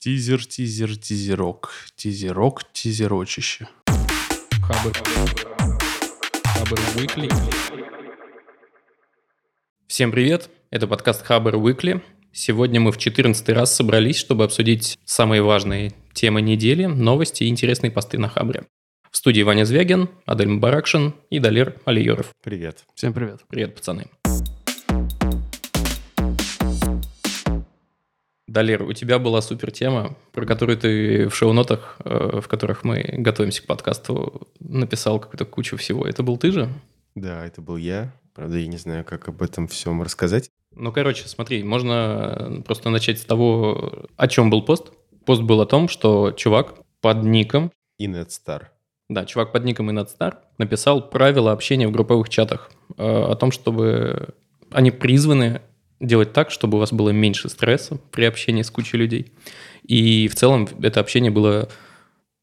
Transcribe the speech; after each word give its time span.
Тизер, 0.00 0.46
тизер, 0.46 0.96
тизерок. 0.96 1.72
Тизерок, 1.96 2.62
тизерочище. 2.72 3.66
Хабр. 4.62 4.92
Хабр 6.44 6.78
Weekly. 6.94 7.28
Всем 9.88 10.12
привет, 10.12 10.50
это 10.70 10.86
подкаст 10.86 11.24
Хабр 11.24 11.56
Weekly. 11.56 12.00
Сегодня 12.32 12.78
мы 12.78 12.92
в 12.92 12.98
14 12.98 13.48
раз 13.48 13.74
собрались, 13.74 14.18
чтобы 14.18 14.44
обсудить 14.44 15.00
самые 15.04 15.42
важные 15.42 15.92
темы 16.12 16.42
недели, 16.42 16.84
новости 16.84 17.42
и 17.42 17.48
интересные 17.48 17.90
посты 17.90 18.18
на 18.18 18.28
Хабре. 18.28 18.66
В 19.10 19.16
студии 19.16 19.42
Ваня 19.42 19.64
Звягин, 19.64 20.10
Адель 20.26 20.46
Мбаракшин 20.46 21.12
и 21.28 21.40
Далер 21.40 21.74
Алиеров. 21.86 22.30
Привет. 22.44 22.84
Всем 22.94 23.12
привет. 23.12 23.40
Привет, 23.48 23.74
пацаны. 23.74 24.06
Далер, 28.48 28.82
у 28.82 28.94
тебя 28.94 29.18
была 29.18 29.42
супер 29.42 29.70
тема, 29.70 30.16
про 30.32 30.46
которую 30.46 30.78
ты 30.78 31.28
в 31.28 31.34
шоу-нотах, 31.36 31.98
э, 32.04 32.40
в 32.40 32.48
которых 32.48 32.82
мы 32.82 33.04
готовимся 33.18 33.62
к 33.62 33.66
подкасту, 33.66 34.48
написал 34.58 35.20
какую-то 35.20 35.44
кучу 35.44 35.76
всего. 35.76 36.06
Это 36.06 36.22
был 36.22 36.38
ты 36.38 36.50
же? 36.50 36.68
Да, 37.14 37.44
это 37.44 37.60
был 37.60 37.76
я. 37.76 38.14
Правда, 38.34 38.56
я 38.56 38.66
не 38.66 38.78
знаю, 38.78 39.04
как 39.04 39.28
об 39.28 39.42
этом 39.42 39.68
всем 39.68 40.00
рассказать. 40.02 40.50
Ну, 40.74 40.92
короче, 40.92 41.28
смотри, 41.28 41.62
можно 41.62 42.62
просто 42.64 42.88
начать 42.88 43.18
с 43.18 43.24
того, 43.24 44.08
о 44.16 44.28
чем 44.28 44.48
был 44.48 44.62
пост. 44.62 44.92
Пост 45.26 45.42
был 45.42 45.60
о 45.60 45.66
том, 45.66 45.86
что 45.88 46.32
чувак 46.32 46.74
под 47.02 47.24
ником, 47.24 47.70
Инетстар. 47.98 48.72
да, 49.10 49.26
чувак 49.26 49.52
под 49.52 49.64
ником 49.64 49.90
InadStar 49.90 50.36
написал 50.56 51.10
правила 51.10 51.52
общения 51.52 51.86
в 51.86 51.92
групповых 51.92 52.30
чатах 52.30 52.70
э, 52.96 53.02
о 53.04 53.34
том, 53.34 53.50
чтобы 53.52 54.30
они 54.70 54.90
призваны 54.90 55.60
делать 56.00 56.32
так, 56.32 56.50
чтобы 56.50 56.76
у 56.76 56.80
вас 56.80 56.92
было 56.92 57.10
меньше 57.10 57.48
стресса 57.48 57.98
при 58.10 58.24
общении 58.24 58.62
с 58.62 58.70
кучей 58.70 58.96
людей. 58.96 59.32
И 59.82 60.28
в 60.28 60.34
целом 60.34 60.68
это 60.82 61.00
общение 61.00 61.30
было 61.30 61.68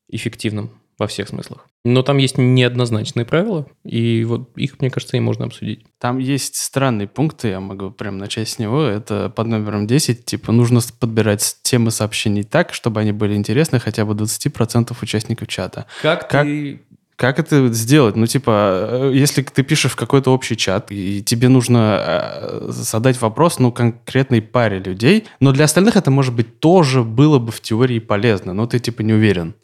эффективным 0.09 0.72
во 0.98 1.08
всех 1.08 1.28
смыслах. 1.28 1.67
Но 1.84 2.02
там 2.02 2.17
есть 2.17 2.38
неоднозначные 2.38 3.25
правила, 3.25 3.67
и 3.84 4.23
вот 4.23 4.58
их, 4.58 4.80
мне 4.80 4.89
кажется, 4.89 5.17
и 5.17 5.20
можно 5.20 5.45
обсудить. 5.45 5.86
Там 6.00 6.17
есть 6.17 6.56
странные 6.56 7.08
пункты, 7.08 7.50
я 7.50 7.59
могу 7.59 7.92
прям 7.92 8.17
начать 8.17 8.50
с 8.50 8.59
него. 8.59 8.84
Это 8.84 9.30
под 9.30 9.47
номером 9.47 9.86
10, 9.86 10.25
типа, 10.25 10.52
нужно 10.52 10.80
подбирать 11.00 11.58
темы 11.64 11.92
сообщений 11.92 12.44
так, 12.44 12.73
чтобы 12.73 13.02
они 13.02 13.12
были 13.12 13.36
интересны 13.36 13.80
хотя 13.80 14.06
бы 14.06 14.14
20% 14.14 14.95
участников 15.02 15.47
чата. 15.47 15.86
Как, 16.02 16.30
Как- 16.30 16.45
ты... 16.45 16.81
Как 17.16 17.39
это 17.39 17.71
сделать? 17.71 18.16
Ну, 18.17 18.25
типа, 18.27 19.11
э, 19.11 19.11
если 19.13 19.41
ты 19.41 19.63
пишешь 19.63 19.94
в 19.94 19.95
какой-то 19.95 20.31
общий 20.33 20.58
чат, 20.58 20.91
и 20.91 21.23
тебе 21.23 21.47
нужно 21.47 22.03
э, 22.05 22.66
задать 22.69 23.22
вопрос, 23.22 23.57
ну, 23.59 23.72
конкретной 23.72 24.41
паре 24.41 24.80
людей, 24.80 25.25
но 25.39 25.53
для 25.53 25.66
остальных 25.66 25.95
это, 25.95 26.11
может 26.11 26.35
быть, 26.35 26.59
тоже 26.59 27.03
было 27.03 27.39
бы 27.39 27.53
в 27.53 27.61
теории 27.61 27.99
полезно, 27.99 28.53
но 28.53 28.67
ты, 28.67 28.80
типа, 28.80 29.02
не 29.02 29.13
уверен, 29.13 29.55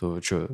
то 0.00 0.20
что, 0.22 0.48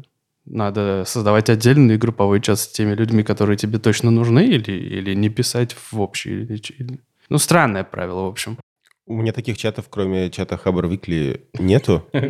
надо 0.44 1.04
создавать 1.06 1.48
отдельный 1.48 1.96
групповой 1.98 2.40
чат 2.40 2.58
с 2.58 2.66
теми 2.66 2.94
людьми, 2.94 3.22
которые 3.22 3.56
тебе 3.56 3.78
точно 3.78 4.10
нужны, 4.10 4.44
или, 4.44 4.72
или 4.72 5.14
не 5.14 5.28
писать 5.28 5.76
в 5.92 6.00
общий? 6.00 6.30
Или, 6.42 6.60
или- 6.78 7.00
Ну, 7.28 7.38
странное 7.38 7.84
правило, 7.84 8.22
в 8.22 8.26
общем. 8.26 8.58
У 9.06 9.14
меня 9.14 9.32
таких 9.32 9.58
чатов, 9.58 9.86
кроме 9.90 10.30
чата 10.30 10.56
Хабр 10.56 10.86
Викли, 10.86 11.48
нету. 11.58 12.06
Я 12.12 12.28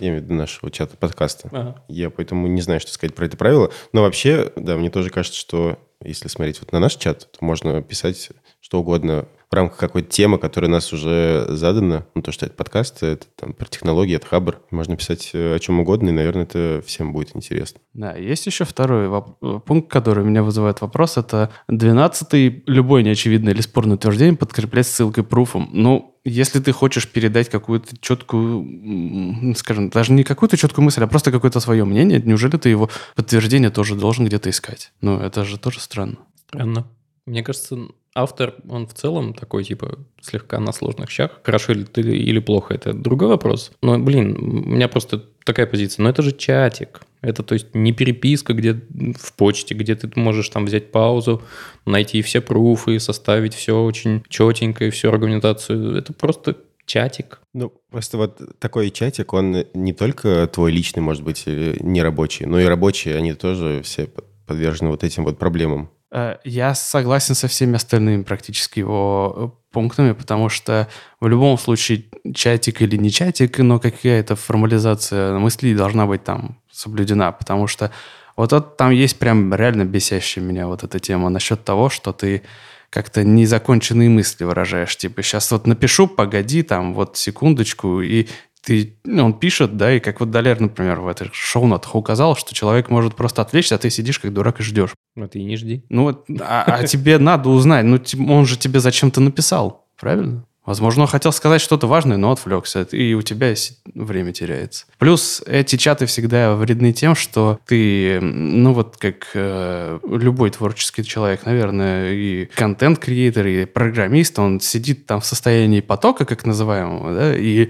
имею 0.00 0.20
в 0.20 0.24
виду 0.24 0.34
нашего 0.34 0.70
чата 0.70 0.96
подкаста. 0.96 1.48
Ага. 1.50 1.84
Я 1.88 2.08
поэтому 2.10 2.46
не 2.46 2.60
знаю, 2.62 2.80
что 2.80 2.92
сказать 2.92 3.16
про 3.16 3.26
это 3.26 3.36
правило. 3.36 3.72
Но 3.92 4.02
вообще, 4.02 4.52
да, 4.54 4.76
мне 4.76 4.90
тоже 4.90 5.10
кажется, 5.10 5.38
что 5.38 5.78
если 6.00 6.28
смотреть 6.28 6.60
вот 6.60 6.70
на 6.70 6.78
наш 6.78 6.94
чат, 6.96 7.30
то 7.32 7.44
можно 7.44 7.82
писать 7.82 8.30
что 8.60 8.80
угодно 8.80 9.26
в 9.54 9.56
рамках 9.56 9.78
какой-то 9.78 10.08
темы, 10.10 10.38
которая 10.38 10.68
у 10.68 10.72
нас 10.72 10.92
уже 10.92 11.46
задана. 11.48 12.06
Ну, 12.16 12.22
то, 12.22 12.32
что 12.32 12.44
это 12.44 12.56
подкаст, 12.56 13.04
это 13.04 13.24
там 13.36 13.52
про 13.52 13.66
технологии, 13.66 14.16
это 14.16 14.26
Хабр. 14.26 14.60
Можно 14.72 14.96
писать 14.96 15.30
э, 15.32 15.54
о 15.54 15.58
чем 15.60 15.78
угодно, 15.78 16.08
и, 16.08 16.12
наверное, 16.12 16.42
это 16.42 16.82
всем 16.84 17.12
будет 17.12 17.36
интересно. 17.36 17.80
Да, 17.92 18.16
есть 18.16 18.46
еще 18.46 18.64
второй 18.64 19.06
воп- 19.06 19.36
э, 19.42 19.60
пункт, 19.64 19.92
который 19.92 20.24
у 20.24 20.26
меня 20.26 20.42
вызывает 20.42 20.80
вопрос. 20.80 21.18
Это 21.18 21.50
12-й. 21.70 22.64
Любое 22.66 23.04
неочевидное 23.04 23.52
или 23.52 23.60
спорное 23.60 23.94
утверждение 23.94 24.36
подкреплять 24.36 24.88
ссылкой 24.88 25.22
пруфом. 25.22 25.70
Ну, 25.72 26.18
если 26.24 26.58
ты 26.58 26.72
хочешь 26.72 27.08
передать 27.08 27.48
какую-то 27.48 27.96
четкую, 28.00 29.54
скажем, 29.54 29.90
даже 29.90 30.12
не 30.12 30.24
какую-то 30.24 30.56
четкую 30.56 30.84
мысль, 30.86 31.04
а 31.04 31.06
просто 31.06 31.30
какое-то 31.30 31.60
свое 31.60 31.84
мнение, 31.84 32.20
неужели 32.20 32.56
ты 32.56 32.70
его 32.70 32.90
подтверждение 33.14 33.70
тоже 33.70 33.94
должен 33.94 34.26
где-то 34.26 34.50
искать? 34.50 34.92
Ну, 35.00 35.20
это 35.20 35.44
же 35.44 35.60
тоже 35.60 35.78
странно. 35.78 36.16
Странно. 36.48 36.88
Мне 37.26 37.42
кажется, 37.42 37.78
автор, 38.14 38.54
он 38.68 38.86
в 38.86 38.94
целом 38.94 39.34
такой, 39.34 39.64
типа, 39.64 39.98
слегка 40.20 40.60
на 40.60 40.72
сложных 40.72 41.10
щах. 41.10 41.40
Хорошо 41.42 41.72
или, 41.72 41.84
ты, 41.84 42.00
или 42.00 42.38
плохо, 42.38 42.74
это 42.74 42.92
другой 42.92 43.28
вопрос. 43.28 43.72
Но, 43.82 43.98
блин, 43.98 44.36
у 44.38 44.70
меня 44.70 44.88
просто 44.88 45.24
такая 45.44 45.66
позиция. 45.66 46.02
Но 46.04 46.10
это 46.10 46.22
же 46.22 46.32
чатик. 46.32 47.00
Это, 47.20 47.42
то 47.42 47.54
есть, 47.54 47.74
не 47.74 47.92
переписка, 47.92 48.52
где 48.52 48.74
в 48.74 49.32
почте, 49.34 49.74
где 49.74 49.94
ты 49.94 50.10
можешь 50.18 50.48
там 50.48 50.66
взять 50.66 50.92
паузу, 50.92 51.42
найти 51.86 52.22
все 52.22 52.40
пруфы, 52.40 53.00
составить 53.00 53.54
все 53.54 53.82
очень 53.82 54.22
четенько 54.28 54.84
и 54.84 54.90
всю 54.90 55.08
аргументацию. 55.08 55.96
Это 55.96 56.12
просто 56.12 56.56
чатик. 56.86 57.40
Ну, 57.52 57.72
просто 57.90 58.18
вот 58.18 58.40
такой 58.58 58.90
чатик, 58.90 59.32
он 59.32 59.64
не 59.74 59.92
только 59.92 60.46
твой 60.52 60.70
личный, 60.70 61.02
может 61.02 61.22
быть, 61.22 61.44
или 61.46 61.78
не 61.80 62.02
рабочий, 62.02 62.46
но 62.46 62.60
и 62.60 62.64
рабочие, 62.64 63.16
они 63.16 63.32
тоже 63.32 63.80
все 63.82 64.06
под- 64.06 64.26
подвержены 64.46 64.90
вот 64.90 65.02
этим 65.02 65.24
вот 65.24 65.38
проблемам. 65.38 65.90
Э, 66.14 66.36
Я 66.44 66.74
согласен 66.74 67.34
со 67.34 67.48
всеми 67.48 67.74
остальными 67.74 68.22
практически 68.22 68.78
его 68.78 69.34
э, 69.36 69.72
пунктами, 69.72 70.12
потому 70.12 70.48
что 70.48 70.88
в 71.20 71.26
любом 71.26 71.58
случае 71.58 72.04
чатик 72.34 72.80
или 72.82 72.96
не 72.96 73.10
чатик, 73.10 73.58
но 73.58 73.80
какая-то 73.80 74.36
формализация 74.36 75.36
мыслей 75.38 75.74
должна 75.74 76.06
быть 76.06 76.22
там 76.22 76.56
соблюдена, 76.70 77.32
потому 77.32 77.66
что 77.66 77.90
вот 78.36 78.52
это, 78.52 78.62
там 78.62 78.90
есть 78.90 79.18
прям 79.18 79.52
реально 79.52 79.84
бесящая 79.84 80.44
меня 80.44 80.68
вот 80.68 80.84
эта 80.84 81.00
тема 81.00 81.30
насчет 81.30 81.64
того, 81.64 81.90
что 81.90 82.12
ты 82.12 82.42
как-то 82.90 83.24
незаконченные 83.24 84.08
мысли 84.08 84.44
выражаешь. 84.44 84.96
Типа, 84.96 85.20
сейчас 85.22 85.50
вот 85.50 85.66
напишу, 85.66 86.06
погоди, 86.06 86.62
там, 86.62 86.94
вот 86.94 87.16
секундочку, 87.16 88.00
и 88.00 88.28
ты, 88.64 88.96
ну, 89.04 89.26
он 89.26 89.38
пишет, 89.38 89.76
да, 89.76 89.92
и 89.92 90.00
как 90.00 90.20
вот 90.20 90.30
Далер, 90.30 90.60
например, 90.60 91.00
в 91.00 91.08
этих 91.08 91.34
шоу-нотах 91.34 91.94
указал, 91.94 92.36
что 92.36 92.54
человек 92.54 92.88
может 92.88 93.14
просто 93.14 93.42
отвлечься, 93.42 93.74
а 93.74 93.78
ты 93.78 93.90
сидишь 93.90 94.18
как 94.18 94.32
дурак 94.32 94.60
и 94.60 94.62
ждешь. 94.62 94.94
Ну, 95.16 95.28
ты 95.28 95.40
и 95.40 95.44
не 95.44 95.56
жди. 95.56 95.84
Ну 95.90 96.04
вот, 96.04 96.24
а, 96.40 96.64
а 96.66 96.86
тебе 96.86 97.18
надо 97.18 97.50
узнать, 97.50 97.84
ну 97.84 98.00
он 98.32 98.46
же 98.46 98.56
тебе 98.58 98.80
зачем-то 98.80 99.20
написал, 99.20 99.86
правильно? 100.00 100.44
Возможно, 100.66 101.02
он 101.02 101.08
хотел 101.08 101.30
сказать 101.30 101.60
что-то 101.60 101.86
важное, 101.86 102.16
но 102.16 102.32
отвлекся, 102.32 102.82
и 102.90 103.12
у 103.12 103.20
тебя 103.20 103.54
время 103.94 104.32
теряется. 104.32 104.86
Плюс 104.98 105.42
эти 105.46 105.76
чаты 105.76 106.06
всегда 106.06 106.54
вредны 106.54 106.94
тем, 106.94 107.14
что 107.14 107.58
ты, 107.66 108.18
ну 108.20 108.72
вот 108.72 108.96
как 108.96 109.26
э, 109.34 109.98
любой 110.08 110.50
творческий 110.50 111.04
человек, 111.04 111.44
наверное, 111.44 112.12
и 112.12 112.46
контент-креатор, 112.46 113.46
и 113.46 113.66
программист, 113.66 114.38
он 114.38 114.58
сидит 114.60 115.04
там 115.04 115.20
в 115.20 115.26
состоянии 115.26 115.82
потока, 115.82 116.24
как 116.24 116.46
называемого, 116.46 117.14
да, 117.14 117.36
и 117.36 117.68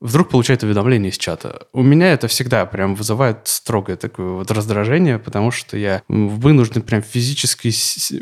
вдруг 0.00 0.30
получает 0.30 0.62
уведомление 0.62 1.10
из 1.10 1.18
чата. 1.18 1.66
У 1.72 1.82
меня 1.82 2.12
это 2.12 2.28
всегда 2.28 2.64
прям 2.66 2.94
вызывает 2.94 3.40
строгое 3.44 3.96
такое 3.96 4.28
вот 4.30 4.50
раздражение, 4.50 5.18
потому 5.18 5.50
что 5.50 5.76
я 5.76 6.02
вынужден 6.08 6.82
прям 6.82 7.02
физические 7.02 7.72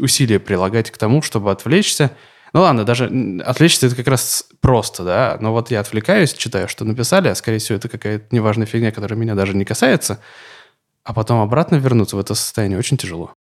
усилия 0.00 0.40
прилагать 0.40 0.90
к 0.90 0.98
тому, 0.98 1.22
чтобы 1.22 1.50
отвлечься. 1.50 2.10
Ну 2.52 2.60
ладно, 2.62 2.84
даже 2.84 3.06
отвлечься 3.44 3.86
это 3.86 3.96
как 3.96 4.08
раз 4.08 4.48
просто, 4.60 5.04
да, 5.04 5.36
но 5.40 5.52
вот 5.52 5.70
я 5.70 5.80
отвлекаюсь, 5.80 6.32
читаю, 6.32 6.68
что 6.68 6.84
написали, 6.84 7.28
а 7.28 7.34
скорее 7.34 7.58
всего 7.58 7.76
это 7.76 7.88
какая-то 7.88 8.26
неважная 8.30 8.66
фигня, 8.66 8.92
которая 8.92 9.18
меня 9.18 9.34
даже 9.34 9.54
не 9.54 9.64
касается, 9.64 10.20
а 11.02 11.12
потом 11.12 11.40
обратно 11.40 11.76
вернуться 11.76 12.16
в 12.16 12.20
это 12.20 12.34
состояние 12.34 12.78
очень 12.78 12.96
тяжело. 12.96 13.34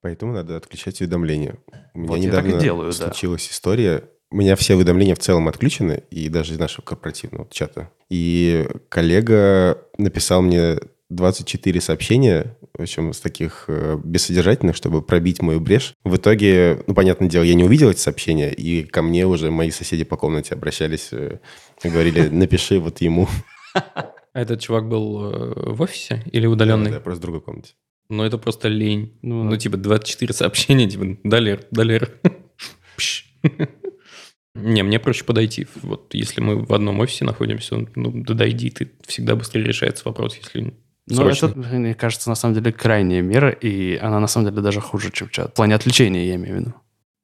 Поэтому 0.00 0.32
надо 0.32 0.56
отключать 0.56 1.00
уведомления. 1.00 1.56
У 1.94 1.98
меня 1.98 2.08
Вот 2.08 2.18
я 2.18 2.30
так 2.30 2.44
и 2.44 2.48
недавно 2.48 2.60
делаю, 2.60 2.92
да. 2.92 3.06
случилась 3.06 3.48
история. 3.50 4.04
У 4.32 4.36
меня 4.36 4.56
все 4.56 4.74
уведомления 4.76 5.14
в 5.14 5.18
целом 5.18 5.46
отключены, 5.48 6.04
и 6.10 6.30
даже 6.30 6.54
из 6.54 6.58
нашего 6.58 6.82
корпоративного 6.82 7.46
чата. 7.50 7.90
И 8.08 8.66
коллега 8.88 9.78
написал 9.98 10.40
мне 10.40 10.78
24 11.10 11.80
сообщения, 11.82 12.56
в 12.72 12.80
общем, 12.80 13.12
с 13.12 13.20
таких 13.20 13.66
э, 13.68 13.98
бессодержательных, 14.02 14.74
чтобы 14.74 15.02
пробить 15.02 15.42
мою 15.42 15.60
брешь. 15.60 15.92
В 16.02 16.16
итоге, 16.16 16.82
ну, 16.86 16.94
понятное 16.94 17.28
дело, 17.28 17.42
я 17.42 17.52
не 17.52 17.64
увидел 17.64 17.90
эти 17.90 17.98
сообщения, 17.98 18.50
и 18.50 18.84
ко 18.84 19.02
мне 19.02 19.26
уже 19.26 19.50
мои 19.50 19.70
соседи 19.70 20.04
по 20.04 20.16
комнате 20.16 20.54
обращались 20.54 21.10
э, 21.12 21.38
и 21.84 21.88
говорили, 21.90 22.28
напиши 22.30 22.78
вот 22.78 23.02
ему. 23.02 23.28
А 23.74 24.12
этот 24.32 24.60
чувак 24.60 24.88
был 24.88 25.30
э, 25.30 25.72
в 25.74 25.82
офисе 25.82 26.22
или 26.32 26.46
удаленный? 26.46 26.90
Да, 26.90 27.00
просто 27.00 27.18
в 27.18 27.22
другой 27.22 27.42
комнате. 27.42 27.74
Ну, 28.08 28.24
это 28.24 28.38
просто 28.38 28.68
лень. 28.68 29.12
Ну, 29.20 29.44
Ну, 29.44 29.56
типа 29.58 29.76
24 29.76 30.32
сообщения, 30.32 30.88
типа, 30.88 31.18
далер, 31.22 31.66
далер. 31.70 32.10
Не, 34.54 34.82
мне 34.82 34.98
проще 34.98 35.24
подойти. 35.24 35.66
Вот 35.82 36.14
если 36.14 36.40
мы 36.40 36.64
в 36.64 36.72
одном 36.72 37.00
офисе 37.00 37.24
находимся, 37.24 37.86
ну, 37.94 38.12
да 38.22 38.34
дойди, 38.34 38.70
ты 38.70 38.92
всегда 39.06 39.34
быстрее 39.34 39.64
решается 39.64 40.04
вопрос, 40.04 40.36
если 40.36 40.74
Ну, 41.08 41.28
это, 41.28 41.48
мне 41.48 41.94
кажется, 41.94 42.28
на 42.28 42.34
самом 42.34 42.54
деле 42.54 42.72
крайняя 42.72 43.22
мера, 43.22 43.50
и 43.50 43.96
она 43.96 44.20
на 44.20 44.26
самом 44.26 44.50
деле 44.50 44.62
даже 44.62 44.80
хуже, 44.80 45.10
чем 45.10 45.28
чат. 45.30 45.52
В 45.52 45.54
плане 45.54 45.74
отвлечения, 45.74 46.26
я 46.26 46.36
имею 46.36 46.56
в 46.56 46.60
виду. 46.60 46.74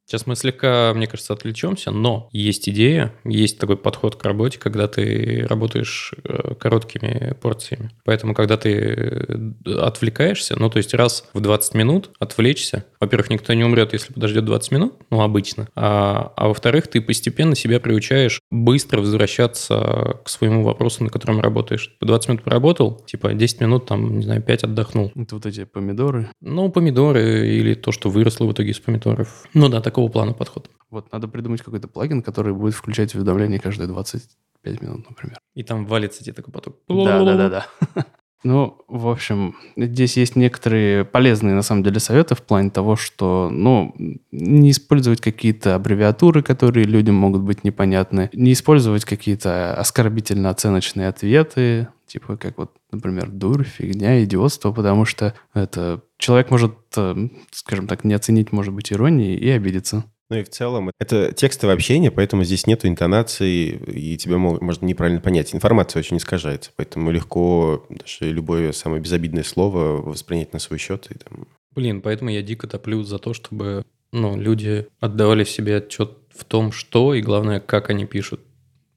Сейчас 0.09 0.27
мы 0.27 0.37
слегка, 0.37 0.95
мне 0.95 1.07
кажется, 1.07 1.35
отвлечемся, 1.35 1.91
но 1.91 2.31
есть 2.33 2.67
идея, 2.71 3.13
есть 3.25 3.59
такой 3.59 3.77
подход 3.77 4.17
к 4.17 4.25
работе, 4.25 4.59
когда 4.59 4.89
ты 4.89 5.45
работаешь 5.47 6.15
э, 6.25 6.55
короткими 6.55 7.37
порциями. 7.43 7.91
Поэтому, 8.07 8.33
когда 8.33 8.57
ты 8.57 8.73
э, 8.73 9.75
отвлекаешься, 9.77 10.59
ну, 10.59 10.71
то 10.71 10.79
есть 10.79 10.95
раз 10.95 11.29
в 11.35 11.41
20 11.41 11.75
минут 11.75 12.11
отвлечься, 12.19 12.87
во-первых, 13.01 13.29
никто 13.29 13.53
не 13.53 13.65
умрет, 13.65 13.93
если 13.93 14.15
подождет 14.15 14.47
20 14.47 14.73
минут, 14.73 14.95
ну, 15.11 15.21
обычно, 15.21 15.69
а, 15.75 16.33
а 16.37 16.49
во-вторых, 16.49 16.89
ты 16.89 17.03
постепенно 17.03 17.55
себя 17.55 17.79
приучаешь 17.79 18.41
быстро 18.51 19.01
возвращаться 19.01 20.21
к 20.25 20.31
своему 20.31 20.65
вопросу, 20.65 21.05
на 21.05 21.11
котором 21.11 21.39
работаешь. 21.41 21.95
20 22.01 22.29
минут 22.31 22.45
поработал, 22.45 23.05
типа 23.07 23.35
10 23.35 23.61
минут, 23.61 23.85
там, 23.85 24.17
не 24.17 24.25
знаю, 24.25 24.43
5 24.43 24.65
отдохнул. 24.65 25.13
Это 25.15 25.35
вот 25.35 25.45
эти 25.45 25.65
помидоры. 25.65 26.31
Ну, 26.41 26.71
помидоры 26.71 27.47
или 27.47 27.75
то, 27.75 27.93
что 27.93 28.09
выросло 28.09 28.47
в 28.47 28.53
итоге 28.53 28.71
из 28.71 28.79
помидоров. 28.79 29.45
Ну 29.53 29.69
да, 29.69 29.83
такого 29.99 30.11
плана 30.11 30.33
подход. 30.33 30.71
Вот 30.91 31.13
надо 31.13 31.29
придумать 31.29 31.63
какой-то 31.63 31.89
плагин, 31.89 32.23
который 32.23 32.55
будет 32.55 32.75
включать 32.75 33.15
уведомления 33.15 33.59
каждые 33.59 33.89
25 33.89 34.83
минут, 34.83 35.09
например. 35.09 35.39
И 35.55 35.63
там 35.63 35.87
валится 35.87 36.23
тебе 36.23 36.35
такой 36.35 36.53
поток. 36.53 36.77
Да, 36.89 37.25
да, 37.25 37.37
да, 37.37 37.49
да. 37.49 38.07
Ну, 38.45 38.79
в 38.87 39.09
общем, 39.09 39.57
здесь 39.77 40.17
есть 40.17 40.37
некоторые 40.37 41.05
полезные, 41.05 41.57
на 41.57 41.63
самом 41.63 41.83
деле, 41.83 41.99
советы 41.99 42.37
в 42.37 42.43
плане 42.43 42.71
того, 42.71 42.95
что, 42.95 43.51
ну, 43.51 43.93
не 44.31 44.71
использовать 44.71 45.21
какие-то 45.21 45.75
аббревиатуры, 45.75 46.45
которые 46.45 46.87
людям 46.87 47.17
могут 47.17 47.43
быть 47.43 47.65
непонятны, 47.65 48.31
не 48.33 48.53
использовать 48.53 49.05
какие-то 49.05 49.75
оскорбительно-оценочные 49.75 51.09
ответы, 51.09 51.89
типа 52.09 52.37
как 52.37 52.59
вот, 52.59 52.73
например, 52.91 53.31
дурь, 53.31 53.65
фигня, 53.65 54.23
идиотство, 54.25 54.73
потому 54.73 55.05
что 55.05 55.35
это 55.55 56.03
человек 56.19 56.51
может, 56.51 56.75
э, 56.97 57.29
скажем 57.53 57.87
так, 57.87 58.05
не 58.05 58.15
оценить, 58.15 58.53
может 58.53 58.75
быть, 58.75 58.93
иронии 58.93 59.37
и 59.37 59.49
обидеться. 59.51 60.05
Ну 60.31 60.37
и 60.37 60.43
в 60.43 60.51
целом 60.51 60.91
это 60.99 61.33
текстовое 61.33 61.75
общение, 61.75 62.11
поэтому 62.11 62.45
здесь 62.45 62.67
нету 62.67 62.87
интонации, 62.87 63.69
и 63.69 64.17
тебя 64.19 64.37
можно 64.37 64.85
неправильно 64.85 65.21
понять. 65.21 65.55
Информация 65.55 66.01
очень 66.01 66.19
искажается, 66.19 66.71
поэтому 66.77 67.11
легко 67.11 67.87
даже 67.89 68.31
любое 68.31 68.73
самое 68.73 69.01
безобидное 69.01 69.43
слово 69.43 70.03
воспринять 70.03 70.53
на 70.53 70.59
свой 70.59 70.79
счет. 70.79 71.07
И 71.11 71.15
там... 71.15 71.47
Блин, 71.75 72.03
поэтому 72.03 72.31
я 72.31 72.43
дико 72.43 72.67
топлю 72.67 73.05
за 73.05 73.19
то, 73.19 73.33
чтобы 73.33 73.85
ну, 74.13 74.37
люди 74.37 74.87
отдавали 75.01 75.45
себе 75.45 75.77
отчет 75.77 76.13
в 76.35 76.45
том, 76.45 76.73
что 76.73 77.15
и, 77.15 77.23
главное, 77.23 77.61
как 77.61 77.91
они 77.91 78.05
пишут. 78.05 78.41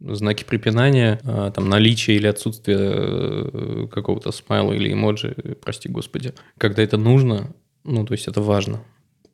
Знаки 0.04 0.44
препинания, 0.44 1.20
а, 1.24 1.52
там, 1.52 1.70
наличие 1.70 2.18
или 2.18 2.28
отсутствие 2.28 2.78
э, 2.82 3.88
какого-то 3.92 4.32
смайла 4.32 4.74
или 4.74 4.92
эмоджи, 4.92 5.36
прости 5.64 5.90
господи. 5.90 6.34
Когда 6.58 6.82
это 6.82 6.98
нужно, 6.98 7.54
ну, 7.84 8.06
то 8.06 8.14
есть 8.14 8.28
это 8.28 8.42
важно. 8.42 8.82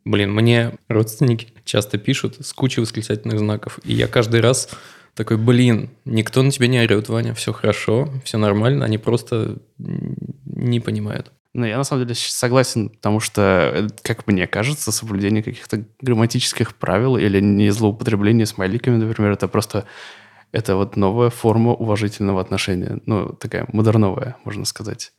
Блин, 0.04 0.34
мне 0.34 0.74
родственники 0.88 1.48
часто 1.66 1.98
пишут 1.98 2.46
с 2.46 2.54
кучей 2.54 2.82
восклицательных 2.82 3.40
знаков, 3.40 3.80
и 3.84 3.94
я 3.94 4.08
каждый 4.08 4.42
раз 4.42 4.70
такой, 5.16 5.38
блин, 5.38 5.90
никто 6.06 6.44
на 6.44 6.52
тебя 6.52 6.68
не 6.68 6.80
орет, 6.80 7.10
Ваня, 7.10 7.34
все 7.34 7.52
хорошо, 7.52 8.10
все 8.24 8.38
нормально, 8.38 8.86
они 8.86 8.98
просто 8.98 9.58
не 9.78 10.80
понимают. 10.80 11.32
Ну, 11.54 11.66
я 11.66 11.78
на 11.78 11.84
самом 11.84 12.04
деле 12.04 12.14
согласен, 12.16 12.90
потому 12.90 13.20
что, 13.20 13.90
как 14.04 14.28
мне 14.28 14.46
кажется, 14.46 14.92
соблюдение 14.92 15.42
каких-то 15.42 15.86
грамматических 16.02 16.76
правил 16.76 17.18
или 17.18 17.40
не 17.40 17.72
злоупотребление 17.72 18.46
смайликами, 18.46 18.98
например, 18.98 19.32
это 19.32 19.48
просто 19.48 19.86
это 20.52 20.76
вот 20.76 20.96
новая 20.96 21.30
форма 21.30 21.74
уважительного 21.74 22.42
отношения. 22.42 23.00
Ну, 23.06 23.30
такая 23.34 23.68
модерновая, 23.72 24.38
можно 24.44 24.66
сказать. 24.66 25.14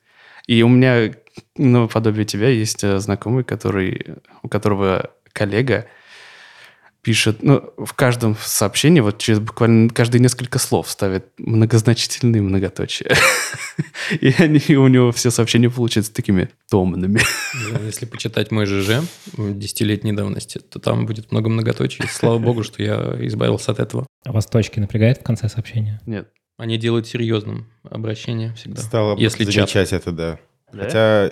И 0.47 0.63
у 0.63 0.69
меня, 0.69 1.13
ну, 1.57 1.89
подобие 1.89 2.25
тебя, 2.25 2.49
есть 2.49 2.83
э, 2.83 2.99
знакомый, 2.99 3.45
который, 3.45 4.17
у 4.43 4.49
которого 4.49 5.11
коллега 5.33 5.87
пишет, 7.09 7.43
ну, 7.43 7.73
в 7.79 7.95
каждом 7.95 8.37
сообщении, 8.39 9.01
вот 9.01 9.17
через 9.17 9.41
буквально 9.41 9.89
каждые 9.89 10.21
несколько 10.21 10.59
слов 10.59 10.91
ставит 10.91 11.25
многозначительные 11.39 12.43
многоточия. 12.43 13.17
И 14.21 14.35
они 14.37 14.77
у 14.77 14.87
него 14.89 15.11
все 15.13 15.31
сообщения 15.31 15.71
получаются 15.71 16.13
такими 16.13 16.51
томными. 16.71 17.23
Если 17.87 18.05
почитать 18.05 18.51
мой 18.51 18.67
ЖЖ 18.67 19.01
десятилетней 19.39 20.13
давности, 20.13 20.59
то 20.59 20.79
там 20.81 21.07
будет 21.07 21.33
много 21.33 21.49
многоточий. 21.49 22.07
Слава 22.11 22.37
богу, 22.39 22.63
что 22.63 22.83
я 22.83 23.17
избавился 23.27 23.73
от 23.73 23.81
этого. 23.81 24.07
А 24.27 24.33
вас 24.33 24.45
точки 24.45 24.79
напрягает 24.79 25.21
в 25.21 25.23
конце 25.23 25.49
сообщения? 25.49 26.03
Нет. 26.05 26.29
Они 26.59 26.77
делают 26.77 27.07
серьезным 27.07 27.69
обращение 27.85 28.53
всегда. 28.53 28.83
Стало 28.83 29.17
если 29.17 29.45
замечать 29.45 29.89
чат. 29.89 30.01
это, 30.03 30.13
да. 30.13 30.39
да. 30.75 30.83
Хотя 30.83 31.31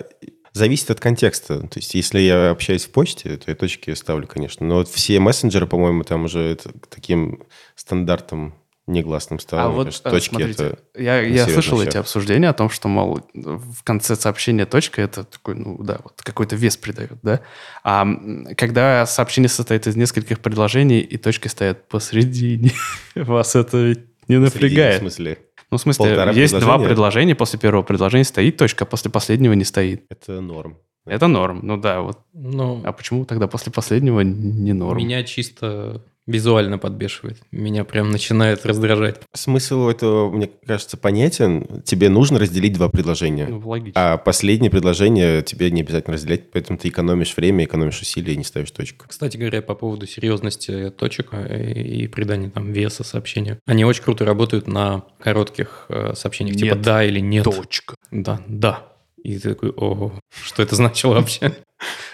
зависит 0.57 0.91
от 0.91 0.99
контекста. 0.99 1.59
То 1.67 1.79
есть, 1.79 1.93
если 1.95 2.19
я 2.19 2.49
общаюсь 2.49 2.85
в 2.85 2.89
почте, 2.89 3.37
то 3.37 3.49
я 3.49 3.55
точки 3.55 3.93
ставлю, 3.93 4.27
конечно. 4.27 4.65
Но 4.65 4.75
вот 4.75 4.89
все 4.89 5.19
мессенджеры, 5.19 5.67
по-моему, 5.67 6.03
там 6.03 6.25
уже 6.25 6.39
это 6.41 6.71
таким 6.89 7.43
стандартом 7.75 8.53
негласным 8.87 9.39
стало. 9.39 9.63
А 9.63 9.69
вот 9.69 9.85
кажется, 9.85 10.09
точки 10.09 10.29
смотрите, 10.29 10.63
это 10.63 10.79
я, 10.95 11.21
я 11.21 11.45
слышал 11.47 11.81
эти 11.81 11.97
обсуждения 11.97 12.49
о 12.49 12.53
том, 12.53 12.69
что, 12.69 12.87
мол, 12.87 13.19
в 13.33 13.83
конце 13.83 14.15
сообщения 14.15 14.65
точка 14.65 15.01
это 15.01 15.25
такой, 15.25 15.55
ну 15.55 15.77
да, 15.83 15.99
вот 16.03 16.21
какой-то 16.23 16.55
вес 16.55 16.77
придает, 16.77 17.11
да. 17.21 17.41
А 17.83 18.07
когда 18.55 19.05
сообщение 19.05 19.49
состоит 19.49 19.87
из 19.87 19.97
нескольких 19.97 20.39
предложений 20.39 21.01
и 21.01 21.17
точки 21.17 21.49
стоят 21.49 21.89
посредине, 21.89 22.71
вас 23.15 23.55
это 23.55 23.95
не 24.29 24.37
напрягает. 24.37 24.95
В 24.95 24.99
смысле? 24.99 25.37
Ну, 25.69 25.77
в 25.77 25.81
смысле, 25.81 26.05
Полтора 26.05 26.31
есть 26.31 26.57
два 26.59 26.79
предложения, 26.79 27.35
после 27.35 27.59
первого 27.59 27.83
предложения 27.83 28.23
стоит 28.23 28.57
точка, 28.57 28.85
а 28.85 28.87
после 28.87 29.11
последнего 29.11 29.53
не 29.53 29.65
стоит. 29.65 30.05
Это 30.09 30.39
норм. 30.39 30.77
Это 31.05 31.27
норм, 31.27 31.61
ну 31.63 31.77
да, 31.77 32.01
вот. 32.01 32.19
Но... 32.33 32.81
А 32.83 32.91
почему 32.91 33.25
тогда 33.25 33.47
после 33.47 33.71
последнего 33.71 34.21
не 34.21 34.73
норм? 34.73 34.97
Меня 34.97 35.23
чисто 35.23 36.03
визуально 36.27 36.77
подбешивает. 36.77 37.37
Меня 37.51 37.83
прям 37.85 38.11
начинает 38.11 38.65
раздражать. 38.65 39.21
Смысл 39.33 39.87
этого, 39.87 40.29
мне 40.29 40.49
кажется, 40.65 40.97
понятен. 40.97 41.81
Тебе 41.83 42.09
нужно 42.09 42.37
разделить 42.37 42.73
два 42.73 42.89
предложения. 42.89 43.47
Ну, 43.47 43.61
логично. 43.65 43.93
А 44.13 44.17
последнее 44.17 44.69
предложение 44.69 45.41
тебе 45.41 45.71
не 45.71 45.81
обязательно 45.81 46.13
разделять, 46.15 46.51
поэтому 46.51 46.77
ты 46.77 46.89
экономишь 46.89 47.35
время, 47.35 47.63
экономишь 47.63 48.01
усилия 48.01 48.33
и 48.33 48.37
не 48.37 48.43
ставишь 48.43 48.71
точку. 48.71 49.05
Кстати 49.07 49.37
говоря, 49.37 49.61
по 49.61 49.73
поводу 49.73 50.05
серьезности 50.05 50.89
точек 50.89 51.33
и 51.33 52.07
придания 52.07 52.49
там 52.49 52.71
веса 52.71 53.03
сообщения. 53.03 53.59
Они 53.65 53.85
очень 53.85 54.03
круто 54.03 54.25
работают 54.25 54.67
на 54.67 55.05
коротких 55.19 55.85
э, 55.89 56.13
сообщениях, 56.15 56.57
типа 56.57 56.75
нет. 56.75 56.81
да 56.81 57.03
или 57.03 57.19
нет. 57.19 57.45
Точка. 57.45 57.95
Да, 58.11 58.41
да. 58.47 58.87
И 59.23 59.37
ты 59.39 59.49
такой, 59.49 59.71
ого, 59.71 60.13
что 60.43 60.63
это 60.63 60.75
значило 60.75 61.15
вообще? 61.15 61.53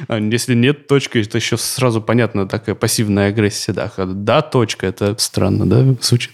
А 0.07 0.19
если 0.19 0.53
нет 0.53 0.87
точки, 0.87 1.19
это 1.19 1.37
еще 1.37 1.57
сразу 1.57 2.01
понятно, 2.01 2.47
такая 2.47 2.75
пассивная 2.75 3.29
агрессия. 3.29 3.73
Да, 3.73 3.91
да 3.97 4.41
точка, 4.41 4.87
это 4.87 5.15
странно, 5.17 5.69
да, 5.69 5.95
звучит? 6.01 6.31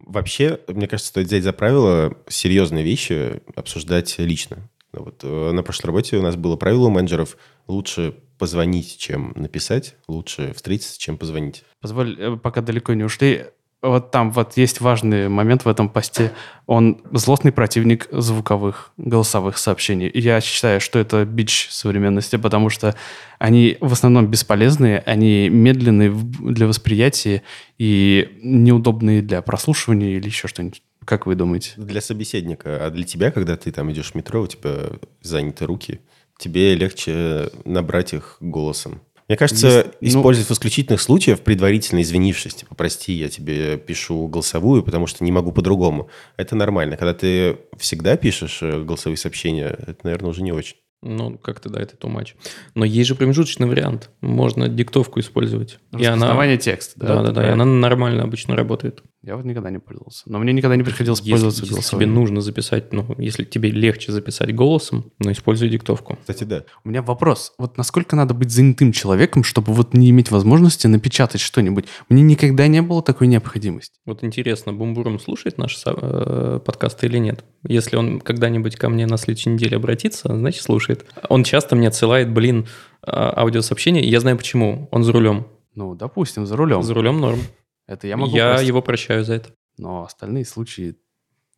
Вообще, 0.00 0.60
мне 0.68 0.88
кажется, 0.88 1.10
стоит 1.10 1.26
взять 1.26 1.44
за 1.44 1.52
правило 1.52 2.16
серьезные 2.28 2.82
вещи 2.82 3.42
обсуждать 3.54 4.14
лично. 4.18 4.68
Вот 4.92 5.20
э, 5.22 5.50
на 5.52 5.62
прошлой 5.62 5.88
работе 5.88 6.16
у 6.16 6.22
нас 6.22 6.34
было 6.34 6.56
правило 6.56 6.86
у 6.86 6.90
менеджеров 6.90 7.36
лучше 7.66 8.14
позвонить, 8.38 8.96
чем 8.96 9.32
написать, 9.36 9.96
лучше 10.06 10.54
встретиться, 10.54 10.98
чем 10.98 11.18
позвонить. 11.18 11.64
Позволь, 11.80 12.16
э, 12.18 12.36
пока 12.36 12.62
далеко 12.62 12.94
не 12.94 13.04
ушли, 13.04 13.46
вот 13.82 14.10
там 14.10 14.32
вот 14.32 14.56
есть 14.56 14.80
важный 14.80 15.28
момент 15.28 15.64
в 15.64 15.68
этом 15.68 15.88
посте. 15.88 16.32
Он 16.66 17.00
злостный 17.12 17.52
противник 17.52 18.08
звуковых, 18.10 18.92
голосовых 18.96 19.56
сообщений. 19.56 20.10
Я 20.12 20.40
считаю, 20.40 20.80
что 20.80 20.98
это 20.98 21.24
бич 21.24 21.68
современности, 21.70 22.36
потому 22.36 22.70
что 22.70 22.96
они 23.38 23.76
в 23.80 23.92
основном 23.92 24.26
бесполезные, 24.26 24.98
они 25.06 25.48
медленные 25.48 26.10
для 26.10 26.66
восприятия 26.66 27.42
и 27.78 28.38
неудобные 28.42 29.22
для 29.22 29.42
прослушивания 29.42 30.16
или 30.16 30.26
еще 30.26 30.48
что-нибудь. 30.48 30.82
Как 31.04 31.26
вы 31.26 31.36
думаете? 31.36 31.72
Для 31.76 32.00
собеседника. 32.00 32.84
А 32.84 32.90
для 32.90 33.04
тебя, 33.04 33.30
когда 33.30 33.56
ты 33.56 33.70
там 33.70 33.90
идешь 33.92 34.10
в 34.10 34.14
метро, 34.14 34.42
у 34.42 34.46
тебя 34.46 34.90
заняты 35.22 35.64
руки, 35.64 36.00
тебе 36.36 36.74
легче 36.74 37.50
набрать 37.64 38.12
их 38.12 38.36
голосом. 38.40 39.00
Мне 39.28 39.36
кажется, 39.36 39.92
Есть, 40.00 40.14
ну, 40.14 40.20
использовать 40.20 40.48
в 40.48 40.52
исключительных 40.52 41.02
случаях, 41.02 41.40
предварительно 41.40 42.00
извинившись, 42.00 42.54
типа, 42.54 42.74
прости, 42.74 43.12
я 43.12 43.28
тебе 43.28 43.76
пишу 43.76 44.26
голосовую, 44.26 44.82
потому 44.82 45.06
что 45.06 45.22
не 45.22 45.30
могу 45.30 45.52
по-другому. 45.52 46.08
Это 46.38 46.56
нормально. 46.56 46.96
Когда 46.96 47.12
ты 47.12 47.58
всегда 47.76 48.16
пишешь 48.16 48.62
э, 48.62 48.82
голосовые 48.82 49.18
сообщения, 49.18 49.66
это, 49.66 49.98
наверное, 50.04 50.30
уже 50.30 50.42
не 50.42 50.52
очень. 50.52 50.76
Ну, 51.00 51.38
как-то 51.38 51.68
да, 51.68 51.80
это 51.80 51.96
too 51.96 52.12
much. 52.12 52.34
Но 52.74 52.84
есть 52.84 53.08
же 53.08 53.14
промежуточный 53.14 53.68
вариант. 53.68 54.10
Можно 54.20 54.68
диктовку 54.68 55.20
использовать. 55.20 55.78
Распознавание 55.92 56.54
она... 56.54 56.60
текста, 56.60 56.98
да? 56.98 57.06
Да-да-да, 57.16 57.48
и 57.48 57.50
она 57.50 57.64
нормально 57.64 58.24
обычно 58.24 58.56
работает. 58.56 59.02
Я 59.22 59.36
вот 59.36 59.44
никогда 59.44 59.70
не 59.70 59.78
пользовался. 59.78 60.24
Но 60.26 60.38
мне 60.38 60.52
никогда 60.52 60.74
не 60.76 60.82
приходилось 60.82 61.20
если, 61.20 61.30
пользоваться 61.30 61.62
если 61.62 61.74
голосовым. 61.74 62.04
тебе 62.04 62.12
нужно 62.12 62.40
записать, 62.40 62.92
ну, 62.92 63.14
если 63.18 63.44
тебе 63.44 63.70
легче 63.70 64.10
записать 64.10 64.54
голосом, 64.54 65.12
ну, 65.20 65.30
используй 65.30 65.68
диктовку. 65.68 66.16
Кстати, 66.20 66.44
да. 66.44 66.64
У 66.84 66.88
меня 66.88 67.02
вопрос. 67.02 67.52
Вот 67.58 67.78
насколько 67.78 68.16
надо 68.16 68.34
быть 68.34 68.50
занятым 68.50 68.90
человеком, 68.90 69.44
чтобы 69.44 69.72
вот 69.72 69.94
не 69.94 70.10
иметь 70.10 70.30
возможности 70.30 70.88
напечатать 70.88 71.40
что-нибудь? 71.40 71.86
Мне 72.08 72.22
никогда 72.22 72.66
не 72.66 72.82
было 72.82 73.02
такой 73.02 73.26
необходимости. 73.28 73.94
Вот 74.04 74.24
интересно, 74.24 74.72
Бумбурум 74.72 75.20
слушает 75.20 75.58
наш 75.58 75.80
э, 75.84 76.60
подкаст 76.64 77.04
или 77.04 77.18
нет? 77.18 77.44
Если 77.64 77.96
он 77.96 78.20
когда-нибудь 78.20 78.76
ко 78.76 78.88
мне 78.88 79.06
на 79.06 79.16
следующей 79.16 79.50
неделе 79.50 79.76
обратится, 79.76 80.28
значит, 80.28 80.62
слушает. 80.62 80.87
Он 81.28 81.44
часто 81.44 81.76
мне 81.76 81.88
отсылает, 81.88 82.32
блин, 82.32 82.66
а, 83.02 83.40
аудиосообщения, 83.40 84.02
и 84.02 84.08
я 84.08 84.20
знаю 84.20 84.36
почему. 84.36 84.88
Он 84.90 85.02
за 85.04 85.12
рулем. 85.12 85.46
Ну, 85.74 85.94
допустим, 85.94 86.46
за 86.46 86.56
рулем. 86.56 86.82
За 86.82 86.94
рулем 86.94 87.20
норм. 87.20 87.40
Это 87.86 88.06
я 88.06 88.16
могу 88.16 88.34
Я 88.34 88.48
простить. 88.50 88.68
его 88.68 88.82
прощаю 88.82 89.24
за 89.24 89.34
это. 89.34 89.50
Но 89.78 90.04
остальные 90.04 90.44
случаи 90.44 90.96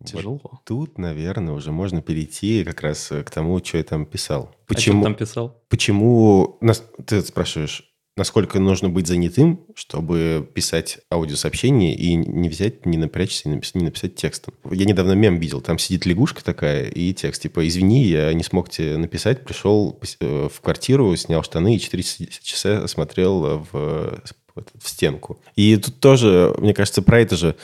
тяжело. 0.04 0.40
Тут, 0.64 0.98
наверное, 0.98 1.54
уже 1.54 1.72
можно 1.72 2.02
перейти 2.02 2.64
как 2.64 2.80
раз 2.82 3.10
э, 3.12 3.22
к 3.22 3.30
тому, 3.30 3.62
что 3.64 3.78
я 3.78 3.84
там 3.84 4.06
писал. 4.06 4.44
А 4.44 4.52
что 4.52 4.64
Почему? 4.66 5.00
ты 5.00 5.04
там 5.04 5.14
писал? 5.14 5.62
Почему 5.68 6.58
нас, 6.60 6.84
ты 7.06 7.20
спрашиваешь, 7.22 7.89
насколько 8.20 8.60
нужно 8.60 8.90
быть 8.90 9.06
занятым, 9.06 9.60
чтобы 9.74 10.46
писать 10.52 10.98
аудиосообщение 11.10 11.94
и 11.94 12.14
не 12.14 12.50
взять, 12.50 12.84
не 12.84 12.98
напрячься 12.98 13.48
и 13.48 13.52
напис- 13.52 13.70
не 13.72 13.82
написать 13.82 14.14
текстом? 14.14 14.52
Я 14.70 14.84
недавно 14.84 15.12
мем 15.12 15.38
видел, 15.38 15.62
там 15.62 15.78
сидит 15.78 16.04
лягушка 16.04 16.44
такая 16.44 16.84
и 16.84 17.14
текст, 17.14 17.40
типа, 17.40 17.66
извини, 17.66 18.04
я 18.04 18.30
не 18.34 18.42
смог 18.42 18.68
тебе 18.68 18.98
написать, 18.98 19.42
пришел 19.42 19.98
э, 20.20 20.48
в 20.52 20.60
квартиру, 20.60 21.16
снял 21.16 21.42
штаны 21.42 21.76
и 21.76 21.80
4 21.80 22.02
часа 22.42 22.86
смотрел 22.88 23.66
в, 23.72 24.22
в 24.54 24.88
стенку. 24.88 25.40
И 25.56 25.78
тут 25.78 25.98
тоже, 25.98 26.54
мне 26.58 26.74
кажется, 26.74 27.00
про 27.00 27.20
это 27.20 27.36
же, 27.36 27.56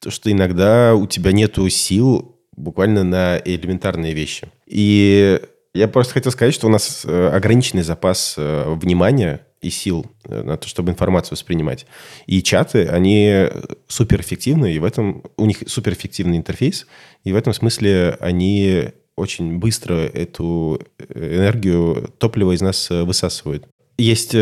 то, 0.00 0.10
что 0.10 0.28
иногда 0.28 0.96
у 0.96 1.06
тебя 1.06 1.30
нету 1.30 1.68
сил 1.68 2.36
буквально 2.56 3.04
на 3.04 3.38
элементарные 3.38 4.12
вещи. 4.12 4.48
И 4.66 5.40
я 5.72 5.86
просто 5.86 6.14
хотел 6.14 6.32
сказать, 6.32 6.54
что 6.54 6.66
у 6.66 6.70
нас 6.70 7.04
э, 7.04 7.28
ограниченный 7.28 7.84
запас 7.84 8.34
э, 8.36 8.74
внимания 8.74 9.46
и 9.64 9.70
сил 9.70 10.06
э, 10.24 10.42
на 10.42 10.56
то, 10.56 10.68
чтобы 10.68 10.92
информацию 10.92 11.32
воспринимать. 11.32 11.86
И 12.26 12.42
чаты, 12.42 12.86
они 12.86 13.48
суперэффективны, 13.88 14.74
и 14.74 14.78
в 14.78 14.84
этом 14.84 15.22
у 15.36 15.46
них 15.46 15.58
суперэффективный 15.66 16.36
интерфейс, 16.36 16.86
и 17.24 17.32
в 17.32 17.36
этом 17.36 17.52
смысле 17.52 18.16
они 18.20 18.90
очень 19.16 19.58
быстро 19.58 19.94
эту 19.94 20.80
э, 20.98 21.36
энергию, 21.36 22.10
топливо 22.18 22.52
из 22.52 22.60
нас 22.60 22.90
э, 22.90 23.02
высасывают. 23.04 23.66
Есть 23.96 24.34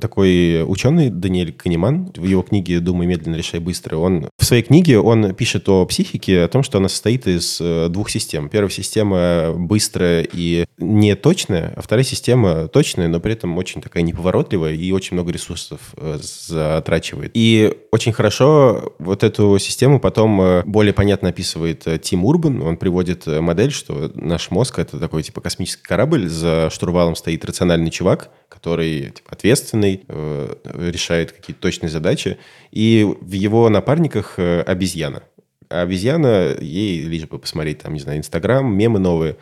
такой 0.00 0.64
ученый 0.66 1.10
Даниэль 1.10 1.52
Канеман, 1.52 2.12
в 2.16 2.24
его 2.24 2.42
книге 2.42 2.80
«Думай 2.80 3.06
медленно, 3.06 3.36
решай 3.36 3.60
быстро», 3.60 3.96
он 3.96 4.28
в 4.38 4.44
своей 4.44 4.62
книге 4.62 4.98
он 4.98 5.34
пишет 5.34 5.68
о 5.68 5.84
психике, 5.86 6.42
о 6.42 6.48
том, 6.48 6.62
что 6.62 6.78
она 6.78 6.88
состоит 6.88 7.26
из 7.26 7.58
э, 7.60 7.88
двух 7.88 8.10
систем. 8.10 8.48
Первая 8.48 8.70
система 8.70 9.52
быстрая 9.54 10.26
и 10.32 10.64
неточная, 10.78 11.72
а 11.76 11.82
вторая 11.82 12.04
система 12.04 12.68
точная, 12.68 13.08
но 13.08 13.20
при 13.20 13.34
этом 13.34 13.56
очень 13.56 13.80
такая 13.80 14.02
неповоротливая 14.02 14.74
и 14.74 14.90
очень 14.92 15.14
много 15.14 15.32
ресурсов 15.32 15.80
э, 15.96 16.18
затрачивает. 16.20 17.30
И 17.34 17.72
очень 17.92 18.12
хорошо 18.12 18.94
вот 18.98 19.22
эту 19.22 19.58
систему 19.58 20.00
потом 20.00 20.40
э, 20.40 20.62
более 20.64 20.92
понятно 20.92 21.28
описывает 21.28 21.86
Тим 22.02 22.24
Урбан. 22.24 22.62
Он 22.62 22.76
приводит 22.76 23.26
модель, 23.26 23.70
что 23.70 24.10
наш 24.14 24.50
мозг— 24.50 24.78
это 24.80 24.98
такой 24.98 25.22
типа 25.22 25.40
космический 25.40 25.84
корабль, 25.84 26.28
за 26.28 26.68
штурвалом 26.70 27.14
стоит 27.14 27.44
рациональный 27.44 27.90
чувак, 27.90 28.30
который 28.52 29.10
типа, 29.10 29.32
ответственный, 29.32 30.04
э, 30.06 30.54
решает 30.64 31.32
какие-то 31.32 31.62
точные 31.62 31.90
задачи, 31.90 32.38
и 32.70 33.06
в 33.20 33.32
его 33.32 33.68
напарниках 33.68 34.34
э, 34.38 34.60
обезьяна. 34.62 35.22
А 35.68 35.82
обезьяна, 35.82 36.56
ей 36.60 37.02
лишь 37.02 37.26
бы 37.26 37.38
посмотреть, 37.38 37.78
там, 37.78 37.94
не 37.94 38.00
знаю, 38.00 38.18
Инстаграм, 38.18 38.72
мемы 38.74 38.98
новые. 38.98 39.36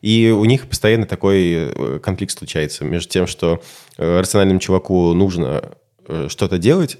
И 0.00 0.30
у 0.30 0.44
них 0.44 0.68
постоянно 0.68 1.06
такой 1.06 1.52
э, 1.52 1.98
конфликт 2.02 2.36
случается 2.36 2.84
между 2.84 3.08
тем, 3.08 3.26
что 3.26 3.62
э, 3.98 4.20
рациональному 4.20 4.60
чуваку 4.60 5.12
нужно 5.12 5.72
э, 6.06 6.28
что-то 6.28 6.58
делать, 6.58 6.98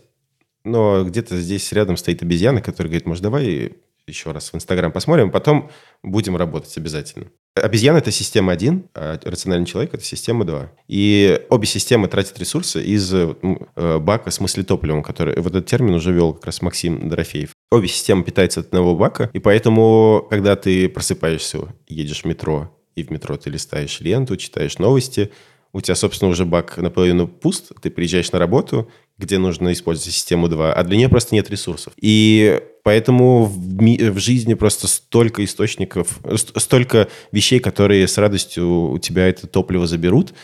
но 0.65 1.05
где-то 1.05 1.37
здесь 1.37 1.73
рядом 1.73 1.97
стоит 1.97 2.23
обезьяна, 2.23 2.61
которая 2.61 2.89
говорит, 2.89 3.07
может, 3.07 3.23
давай 3.23 3.73
еще 4.07 4.33
раз 4.33 4.53
в 4.53 4.57
Инстаграм 4.57 4.93
посмотрим, 4.93 5.31
потом 5.31 5.71
будем 6.03 6.37
работать 6.37 6.77
обязательно. 6.77 7.27
Обезьяна– 7.55 7.99
это 7.99 8.11
система 8.11 8.53
1, 8.53 8.89
а 8.95 9.21
рациональный 9.25 9.67
человек– 9.67 9.93
это 9.95 10.03
система 10.03 10.47
2. 10.47 10.73
И 10.89 11.39
обе 11.51 11.67
системы 11.67 12.09
тратят 12.09 12.39
ресурсы 12.39 12.83
из 12.83 13.13
э, 13.13 13.35
э, 13.77 13.99
бака 13.99 14.31
с 14.31 14.41
мыслетопливом, 14.41 15.03
который 15.03 15.39
вот 15.39 15.55
этот 15.55 15.67
термин 15.67 15.95
уже 15.95 16.13
вел 16.13 16.33
как 16.33 16.47
раз 16.47 16.63
Максим 16.63 17.11
Дорофеев. 17.11 17.51
Обе 17.71 17.89
системы 17.89 18.25
питаются 18.25 18.61
от 18.61 18.69
одного 18.69 18.97
бака, 18.97 19.29
и 19.35 19.39
поэтому, 19.39 20.27
когда 20.31 20.57
ты 20.57 20.89
просыпаешься, 20.89 21.59
едешь 21.89 22.23
в 22.23 22.25
метро, 22.25 22.75
и 22.97 23.03
в 23.03 23.11
метро 23.11 23.37
ты 23.37 23.51
листаешь 23.51 24.01
ленту, 24.01 24.39
читаешь 24.39 24.79
новости, 24.79 25.31
у 25.73 25.81
тебя, 25.81 25.95
собственно, 25.95 26.31
уже 26.31 26.45
бак 26.45 26.77
наполовину 26.77 27.27
пуст, 27.29 27.73
ты 27.81 27.91
приезжаешь 27.91 28.31
на 28.33 28.39
работу, 28.39 28.91
где 29.19 29.39
нужно 29.39 29.73
использовать 29.73 30.13
систему 30.15 30.49
2, 30.49 30.73
а 30.73 30.83
для 30.85 30.97
нее 30.97 31.09
просто 31.09 31.35
нет 31.35 31.49
ресурсов. 31.51 31.93
И 32.01 32.61
поэтому 32.83 33.45
в, 33.45 33.81
ми- 33.83 33.97
в 34.11 34.19
жизни 34.19 34.55
просто 34.55 34.87
столько 34.89 35.45
источников, 35.45 36.19
ст- 36.37 36.61
столько 36.61 37.09
вещей, 37.31 37.59
которые 37.61 38.07
с 38.09 38.19
радостью 38.19 38.91
у 38.91 38.99
тебя 38.99 39.29
это 39.29 39.47
топливо 39.47 39.87
заберут, 39.87 40.35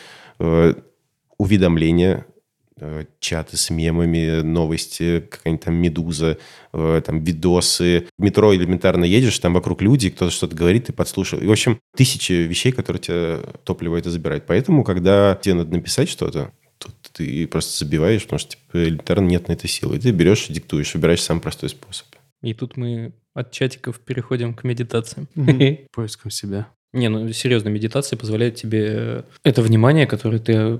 Э, 0.40 0.74
уведомления, 1.36 2.26
чаты 3.20 3.56
с 3.56 3.70
мемами, 3.70 4.42
новости, 4.42 5.26
какая-нибудь 5.28 5.64
там 5.64 5.74
медуза, 5.74 6.38
э, 6.72 7.02
там 7.04 7.22
видосы. 7.22 8.08
В 8.18 8.22
метро 8.22 8.54
элементарно 8.54 9.04
едешь, 9.04 9.38
там 9.38 9.54
вокруг 9.54 9.82
люди, 9.82 10.10
кто-то 10.10 10.30
что-то 10.30 10.56
говорит, 10.56 10.86
ты 10.86 10.92
подслушал. 10.92 11.40
И, 11.40 11.46
в 11.46 11.50
общем, 11.50 11.80
тысячи 11.96 12.32
вещей, 12.32 12.72
которые 12.72 13.00
тебе 13.00 13.38
топливо 13.64 13.96
это 13.96 14.10
забирает. 14.10 14.46
Поэтому, 14.46 14.84
когда 14.84 15.38
тебе 15.42 15.54
надо 15.54 15.70
написать 15.72 16.08
что-то, 16.08 16.52
то 16.78 16.88
ты 17.12 17.46
просто 17.46 17.84
забиваешь, 17.84 18.22
потому 18.22 18.38
что 18.38 18.52
типа, 18.52 18.84
элементарно 18.84 19.26
нет 19.26 19.48
на 19.48 19.52
это 19.52 19.66
силы. 19.68 19.96
И 19.96 20.00
ты 20.00 20.10
берешь 20.10 20.48
и 20.48 20.52
диктуешь, 20.52 20.94
выбираешь 20.94 21.22
самый 21.22 21.40
простой 21.40 21.68
способ. 21.68 22.06
И 22.42 22.54
тут 22.54 22.76
мы 22.76 23.12
от 23.34 23.50
чатиков 23.50 24.00
переходим 24.00 24.54
к 24.54 24.64
медитациям. 24.64 25.28
Поиском 25.92 26.30
себя. 26.30 26.68
Не, 26.92 27.08
ну 27.08 27.30
серьезно, 27.32 27.68
медитация 27.68 28.16
позволяет 28.16 28.54
тебе 28.56 29.24
это 29.44 29.60
внимание, 29.62 30.06
которое 30.06 30.38
ты 30.38 30.52
э, 30.54 30.78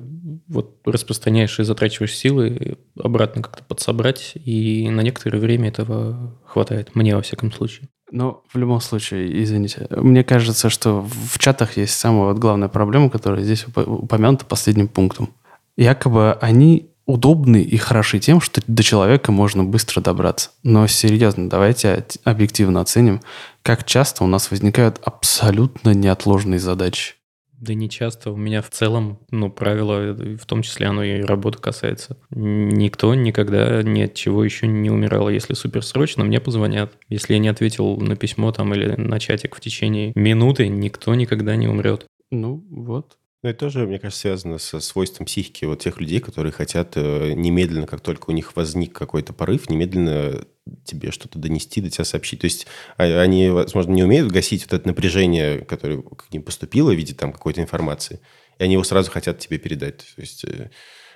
вот 0.49 0.79
распространяешь 0.87 1.61
и 1.61 1.65
затрачиваешь 1.65 2.17
силы, 2.17 2.79
обратно 2.99 3.43
как-то 3.43 3.63
подсобрать, 3.63 4.33
и 4.35 4.89
на 4.89 5.03
некоторое 5.03 5.39
время 5.39 5.69
этого 5.69 6.39
хватает. 6.47 6.95
Мне, 6.95 7.15
во 7.15 7.23
всяком 7.23 7.53
случае. 7.53 7.89
Но 8.11 8.43
в 8.51 8.57
любом 8.57 8.81
случае, 8.81 9.43
извините, 9.43 9.87
мне 9.91 10.25
кажется, 10.25 10.71
что 10.71 11.03
в 11.03 11.39
чатах 11.39 11.77
есть 11.77 11.99
самая 11.99 12.33
вот 12.33 12.39
главная 12.39 12.69
проблема, 12.69 13.11
которая 13.11 13.43
здесь 13.43 13.65
уп- 13.65 13.85
упомянута 13.87 14.47
последним 14.47 14.89
пунктом. 14.89 15.35
Якобы 15.77 16.33
они 16.41 16.91
удобны 17.09 17.63
и 17.63 17.77
хороши 17.79 18.19
тем, 18.19 18.41
что 18.41 18.61
до 18.67 18.83
человека 18.83 19.33
можно 19.33 19.65
быстро 19.65 20.03
добраться. 20.03 20.51
Но 20.63 20.87
серьезно, 20.87 21.49
давайте 21.49 22.05
объективно 22.25 22.83
оценим, 22.83 23.23
как 23.69 23.85
часто 23.85 24.25
у 24.25 24.27
нас 24.27 24.51
возникают 24.51 24.99
абсолютно 25.05 25.93
неотложные 25.93 26.59
задачи. 26.59 27.17
Да 27.53 27.75
не 27.75 27.91
часто. 27.91 28.31
У 28.31 28.37
меня 28.37 28.63
в 28.63 28.71
целом, 28.71 29.19
ну, 29.31 29.51
правило, 29.51 30.15
в 30.15 30.47
том 30.47 30.63
числе 30.63 30.87
оно 30.87 31.05
и 31.05 31.21
работы 31.21 31.59
касается. 31.59 32.17
Никто 32.31 33.15
никогда 33.15 33.83
ни 33.83 34.01
от 34.01 34.15
чего 34.15 34.43
еще 34.43 34.67
не 34.67 34.89
умирал. 34.89 35.29
Если 35.29 35.53
суперсрочно, 35.53 36.25
мне 36.25 36.41
позвонят. 36.41 36.95
Если 37.11 37.35
я 37.35 37.41
не 37.41 37.49
ответил 37.49 37.99
на 37.99 38.17
письмо 38.17 38.53
там 38.53 38.73
или 38.73 38.95
на 38.97 39.21
чатик 39.21 39.55
в 39.55 39.61
течение 39.61 40.13
минуты, 40.15 40.69
никто 40.69 41.15
никогда 41.15 41.55
не 41.55 41.69
умрет. 41.69 42.07
Ну, 42.31 42.65
вот. 42.71 43.18
Ну, 43.43 43.51
это 43.51 43.61
тоже, 43.61 43.87
мне 43.87 44.01
кажется, 44.01 44.23
связано 44.23 44.59
со 44.59 44.81
свойством 44.81 45.27
психики 45.27 45.65
вот 45.65 45.79
тех 45.79 46.01
людей, 46.01 46.19
которые 46.19 46.51
хотят 46.51 46.97
э, 46.97 47.35
немедленно, 47.35 47.87
как 47.87 48.01
только 48.01 48.31
у 48.31 48.33
них 48.33 48.57
возник 48.57 48.93
какой-то 48.93 49.33
порыв, 49.33 49.71
немедленно 49.71 50.45
тебе 50.85 51.13
что-то 51.13 51.39
донести, 51.39 51.81
до 51.81 51.89
тебя 51.89 52.05
сообщить. 52.05 52.41
То 52.41 52.47
есть 52.47 52.67
а- 52.97 53.21
они, 53.21 53.49
возможно, 53.51 53.93
не 53.93 54.03
умеют 54.03 54.33
гасить 54.33 54.65
вот 54.65 54.73
это 54.73 54.89
напряжение, 54.89 55.61
которое 55.61 56.03
к 56.03 56.33
ним 56.33 56.43
поступило 56.43 56.91
в 56.91 56.97
виде 56.97 57.15
там 57.15 57.33
какой-то 57.33 57.61
информации, 57.61 58.21
и 58.59 58.65
они 58.65 58.73
его 58.73 58.83
сразу 58.83 59.11
хотят 59.13 59.39
тебе 59.39 59.59
передать. 59.59 59.99
То 59.99 60.21
есть 60.21 60.45
э, 60.45 60.71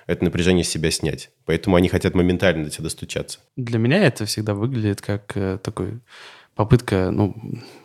это 0.07 0.23
напряжение 0.23 0.63
с 0.63 0.69
себя 0.69 0.91
снять. 0.91 1.29
Поэтому 1.43 1.75
они 1.75 1.89
хотят 1.89 2.15
моментально 2.15 2.63
до 2.63 2.69
тебя 2.69 2.83
достучаться. 2.85 3.39
Для 3.57 3.79
меня 3.79 4.01
это 4.01 4.25
всегда 4.25 4.53
выглядит 4.53 5.01
как 5.01 5.35
э, 5.35 5.57
такой 5.61 5.99
попытка, 6.55 7.11
ну, 7.11 7.35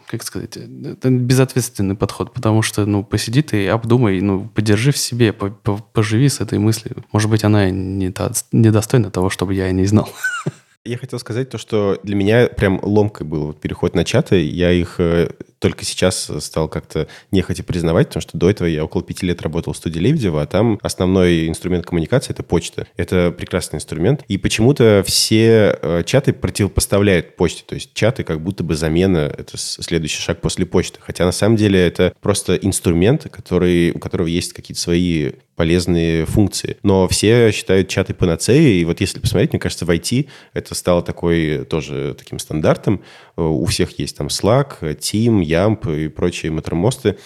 как 0.08 0.22
сказать, 0.22 0.56
это 0.56 1.10
безответственный 1.10 1.94
подход, 1.94 2.32
потому 2.32 2.62
что, 2.62 2.86
ну, 2.86 3.04
посиди 3.04 3.42
ты, 3.42 3.68
обдумай, 3.68 4.20
ну, 4.20 4.48
подержи 4.54 4.90
в 4.90 4.96
себе, 4.96 5.32
по- 5.32 5.50
по- 5.50 5.76
поживи 5.76 6.28
с 6.28 6.40
этой 6.40 6.58
мыслью. 6.58 7.04
Может 7.12 7.30
быть, 7.30 7.44
она 7.44 7.70
не 7.70 8.12
недостойна 8.52 9.10
того, 9.10 9.28
чтобы 9.28 9.54
я 9.54 9.64
о 9.64 9.72
ней 9.72 9.86
знал. 9.86 10.08
Я 10.84 10.96
хотел 10.96 11.18
сказать 11.18 11.50
то, 11.50 11.58
что 11.58 11.98
для 12.02 12.14
меня 12.14 12.46
прям 12.46 12.80
ломкой 12.82 13.26
был 13.26 13.52
переход 13.52 13.94
на 13.94 14.04
чаты. 14.04 14.42
Я 14.42 14.72
их 14.72 14.94
э, 14.98 15.28
только 15.58 15.84
сейчас 15.84 16.30
стал 16.40 16.68
как-то 16.68 17.08
нехотя 17.30 17.62
признавать, 17.62 18.08
потому 18.08 18.22
что 18.22 18.38
до 18.38 18.50
этого 18.50 18.66
я 18.68 18.84
около 18.84 19.02
пяти 19.02 19.26
лет 19.26 19.42
работал 19.42 19.72
в 19.72 19.76
студии 19.76 19.98
Лебедева, 19.98 20.42
а 20.42 20.46
там 20.46 20.78
основной 20.82 21.48
инструмент 21.48 21.86
коммуникации— 21.86 22.30
это 22.32 22.42
почта. 22.42 22.86
Это 22.96 23.34
прекрасный 23.36 23.76
инструмент. 23.76 24.24
И 24.28 24.38
почему-то 24.38 25.02
все 25.06 25.78
э, 25.80 26.02
чаты 26.04 26.32
противопоставляют 26.32 27.36
почте. 27.36 27.64
То 27.66 27.74
есть 27.74 27.92
чаты 27.94 28.24
как 28.24 28.40
будто 28.40 28.64
бы 28.64 28.74
замена— 28.74 29.32
это 29.38 29.56
следующий 29.56 30.20
шаг 30.20 30.40
после 30.40 30.66
почты. 30.66 30.98
Хотя 31.02 31.24
на 31.24 31.32
самом 31.32 31.56
деле 31.56 31.80
это 31.80 32.12
просто 32.20 32.56
инструмент, 32.56 33.26
который, 33.30 33.92
у 33.92 33.98
которого 33.98 34.26
есть 34.26 34.52
какие-то 34.52 34.80
свои 34.80 35.32
полезные 35.58 36.24
функции. 36.24 36.76
Но 36.84 37.08
все 37.08 37.50
считают 37.50 37.88
чаты 37.88 38.14
панацеей, 38.14 38.80
и 38.80 38.84
вот 38.84 39.00
если 39.00 39.18
посмотреть, 39.18 39.52
мне 39.52 39.58
кажется, 39.58 39.84
в 39.84 39.90
IT 39.90 40.28
это 40.54 40.74
стало 40.76 41.02
такой 41.02 41.64
тоже 41.64 42.14
таким 42.16 42.38
стандартом. 42.38 43.02
Э, 43.36 43.42
У 43.42 43.64
всех 43.66 43.98
есть 43.98 44.16
там 44.16 44.28
Slack, 44.28 44.80
Team, 44.82 45.42
Yamp 45.48 46.04
и 46.04 46.08
прочие 46.08 46.52
матромосты, 46.52 47.18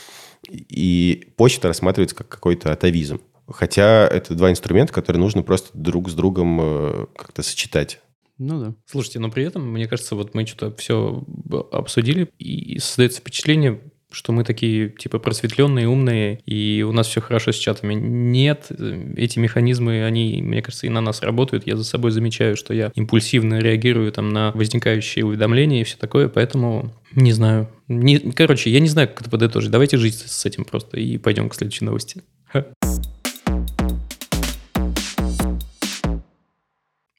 и 0.49 1.33
почта 1.37 1.69
рассматривается 1.69 2.17
как 2.17 2.29
какой-то 2.29 2.73
атовизм. 2.73 3.21
Хотя 3.49 4.07
это 4.07 4.35
два 4.35 4.51
инструмента, 4.51 4.93
которые 4.93 5.21
нужно 5.21 5.43
просто 5.43 5.71
друг 5.75 6.09
с 6.09 6.15
другом 6.15 6.61
э, 6.61 7.07
как-то 7.17 7.43
сочетать. 7.43 8.01
Ну 8.39 8.61
да. 8.61 8.75
Слушайте, 8.87 9.19
но 9.19 9.31
при 9.31 9.45
этом, 9.45 9.71
мне 9.71 9.87
кажется, 9.87 10.17
вот 10.17 10.35
мы 10.35 10.47
что-то 10.47 10.75
все 10.77 11.25
обсудили, 11.71 12.29
и 12.39 12.79
создается 12.79 13.21
впечатление, 13.21 13.81
что 14.13 14.33
мы 14.33 14.45
такие, 14.45 14.91
типа, 14.91 15.19
просветленные, 15.19 15.89
умные, 15.89 16.41
и 16.47 16.85
у 16.87 16.93
нас 16.93 17.07
все 17.09 17.21
хорошо 17.21 17.53
с 17.53 17.57
чатами. 17.57 17.95
Нет, 17.95 18.71
эти 19.17 19.39
механизмы, 19.39 20.05
они, 20.05 20.41
мне 20.43 20.63
кажется, 20.63 20.87
и 20.87 20.91
на 20.91 21.01
нас 21.01 21.23
работают. 21.23 21.67
Я 21.67 21.77
за 21.77 21.85
собой 21.85 22.11
замечаю, 22.11 22.57
что 22.57 22.75
я 22.75 22.93
импульсивно 22.95 23.59
реагирую 23.59 24.13
там 24.13 24.31
на 24.31 24.53
возникающие 24.53 25.25
уведомления 25.25 25.81
и 25.81 25.85
все 25.85 25.97
такое, 25.97 26.29
поэтому 26.29 26.93
не 27.15 27.33
знаю. 27.33 27.69
Не, 27.89 28.19
короче, 28.19 28.71
я 28.71 28.81
не 28.81 28.89
знаю, 28.89 29.09
как 29.09 29.23
это 29.23 29.31
подытожить. 29.31 29.71
Давайте 29.71 29.97
жить 29.99 30.15
с 30.15 30.47
этим 30.47 30.65
просто 30.65 30.99
и 30.99 31.19
пойдем 31.19 31.49
к 31.49 31.55
следующей 31.55 31.85
новости. 31.85 32.23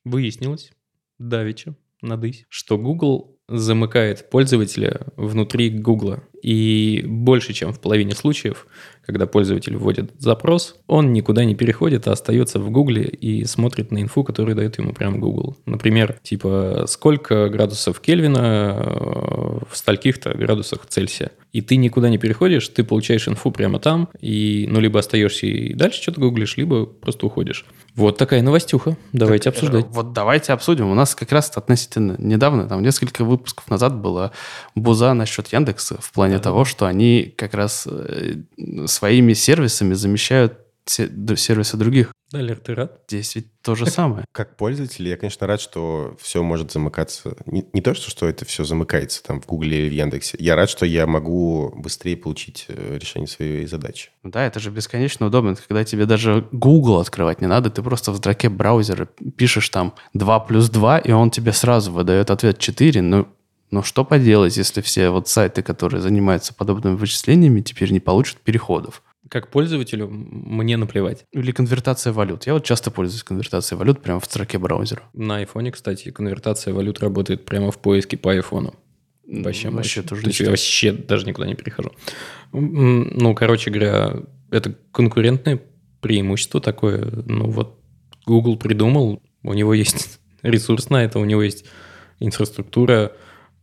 Выяснилось, 0.04 0.72
давеча, 1.18 1.76
надысь, 2.02 2.46
что 2.50 2.78
Google 2.78 3.38
замыкает 3.48 4.30
пользователя 4.30 5.02
внутри 5.16 5.70
Гугла. 5.70 6.24
И 6.44 7.04
больше, 7.08 7.54
чем 7.54 7.72
в 7.72 7.80
половине 7.80 8.14
случаев, 8.14 8.68
когда 9.06 9.26
пользователь 9.26 9.76
вводит 9.78 10.12
запрос, 10.20 10.76
он 10.88 11.14
никуда 11.14 11.46
не 11.46 11.56
переходит, 11.56 12.08
а 12.08 12.12
остается 12.12 12.60
в 12.60 12.70
Гугле 12.70 13.04
и 13.04 13.46
смотрит 13.46 13.92
на 13.92 14.02
инфу, 14.02 14.24
которую 14.24 14.56
дает 14.56 14.78
ему 14.78 14.94
прям 14.94 15.20
Google. 15.20 15.58
Например, 15.66 16.18
типа, 16.22 16.86
сколько 16.88 17.50
градусов 17.50 18.00
Кельвина 18.02 18.76
э, 18.86 19.60
в 19.70 19.76
стольких-то 19.76 20.38
градусах 20.38 20.86
Цельсия. 20.88 21.32
И 21.54 21.62
ты 21.62 21.76
никуда 21.76 22.10
не 22.10 22.18
переходишь, 22.18 22.68
ты 22.70 22.84
получаешь 22.84 23.28
инфу 23.28 23.52
прямо 23.52 23.80
там, 23.80 24.10
и 24.20 24.68
ну 24.70 24.80
либо 24.80 25.00
остаешься 25.00 25.46
и 25.46 25.74
дальше 25.74 26.02
что-то 26.02 26.20
гуглишь, 26.20 26.58
либо 26.58 26.86
просто 26.86 27.26
уходишь. 27.26 27.66
Вот 27.96 28.18
такая 28.18 28.42
новостюха. 28.42 28.98
Давайте 29.12 29.46
так, 29.46 29.54
обсуждать. 29.54 29.86
Вот 29.90 30.14
давайте 30.14 30.52
обсудим. 30.54 30.90
У 30.90 30.96
нас 30.96 31.14
как 31.14 31.32
раз 31.32 31.52
относительно 31.56 32.16
недавно, 32.18 32.68
там 32.68 32.82
несколько 32.82 33.24
выпусков 33.24 33.70
назад 33.70 33.96
была 33.96 34.32
буза 34.76 35.14
насчет 35.14 35.48
Яндекса 35.50 35.98
в 36.02 36.12
плане 36.12 36.33
да. 36.38 36.44
того, 36.44 36.66
что 36.66 36.86
они 36.86 37.34
как 37.38 37.54
раз 37.54 37.88
э, 37.90 38.36
своими 38.86 39.34
сервисами 39.34 39.94
замещают 39.94 40.60
сервисы 40.86 41.78
других. 41.78 42.12
Далер, 42.32 42.58
ты 42.58 42.74
рад? 42.74 43.00
Здесь 43.08 43.36
ведь 43.36 43.48
то 43.62 43.75
же 43.75 43.86
самое. 43.86 44.25
Как 44.32 44.58
пользователь, 44.58 45.08
я, 45.08 45.18
конечно, 45.18 45.46
рад, 45.46 45.62
что 45.62 46.18
все 46.20 46.42
может 46.42 46.72
замыкаться. 46.72 47.36
Не, 47.46 47.66
не 47.74 47.82
то, 47.82 47.94
что, 47.94 48.10
что 48.10 48.28
это 48.28 48.44
все 48.44 48.63
замыкается 48.63 49.24
там 49.24 49.40
в 49.40 49.46
Гугле 49.46 49.82
или 49.82 49.90
в 49.90 49.94
Яндексе. 49.94 50.38
Я 50.40 50.56
рад, 50.56 50.70
что 50.70 50.86
я 50.86 51.06
могу 51.06 51.72
быстрее 51.75 52.18
получить 52.18 52.66
э, 52.70 52.98
решение 53.00 53.28
своей 53.28 53.68
задачи. 53.68 54.10
Да, 54.24 54.46
это 54.46 54.60
же 54.60 54.72
бесконечно 54.72 55.28
удобно, 55.28 55.56
когда 55.56 55.84
тебе 55.84 56.06
даже 56.06 56.48
Google 56.52 57.00
открывать 57.00 57.40
не 57.40 57.48
надо. 57.48 57.70
Ты 57.70 57.84
просто 57.84 58.12
в 58.12 58.18
строке 58.18 58.50
браузера 58.50 59.08
пишешь 59.38 59.70
там 59.70 59.94
2 60.13 60.40
плюс 60.42 60.70
2, 60.70 61.00
и 61.00 61.12
он 61.12 61.30
тебе 61.30 61.54
сразу 61.54 61.92
выдает 61.92 62.32
ответ 62.32 62.58
4. 62.58 63.02
Ну, 63.04 63.28
но 63.74 63.82
что 63.82 64.06
поделать, 64.06 64.56
если 64.56 64.82
все 64.82 65.10
вот 65.10 65.27
сайты, 65.27 65.63
которые 65.63 66.00
занимаются 66.00 66.53
подобными 66.53 66.96
вычислениями, 66.96 67.62
теперь 67.62 67.92
не 67.92 68.00
получат 68.00 68.38
переходов? 68.38 69.01
как 69.30 69.48
пользователю 69.48 70.10
мне 70.10 70.77
наплевать. 70.77 71.25
Или 71.32 71.51
конвертация 71.51 72.13
валют. 72.13 72.46
Я 72.46 72.53
вот 72.53 72.63
часто 72.63 72.92
пользуюсь 72.92 73.24
конвертацией 73.24 73.80
валют 73.80 74.00
прямо 74.00 74.20
в 74.20 74.25
строке 74.25 74.60
браузера. 74.60 75.01
На 75.13 75.38
айфоне, 75.38 75.72
кстати, 75.72 76.12
конвертация 76.12 76.72
валют 76.72 77.00
работает 77.00 77.46
прямо 77.46 77.72
в 77.72 77.80
поиске 77.80 78.15
по 78.15 78.32
айфону. 78.32 78.75
Вообще, 79.25 79.72
вообще 79.72 80.03
тоже 80.03 80.22
То 80.22 80.27
есть 80.27 80.39
я 80.42 80.50
вообще 80.51 80.92
даже 80.92 81.25
никуда 81.25 81.48
не 81.48 81.56
перехожу. 81.56 81.94
Ну, 82.51 83.34
короче 83.34 83.72
говоря, 83.72 84.18
это 84.51 84.75
конкурентное 84.92 85.60
преимущество 86.00 86.62
такое. 86.62 87.10
Ну, 87.25 87.50
вот 87.50 87.80
Google 88.27 88.58
придумал, 88.58 89.24
у 89.42 89.53
него 89.53 89.74
есть 89.74 90.20
ресурс 90.44 90.92
на 90.92 91.03
это, 91.03 91.18
у 91.18 91.25
него 91.25 91.42
есть 91.42 91.65
инфраструктура, 92.20 93.13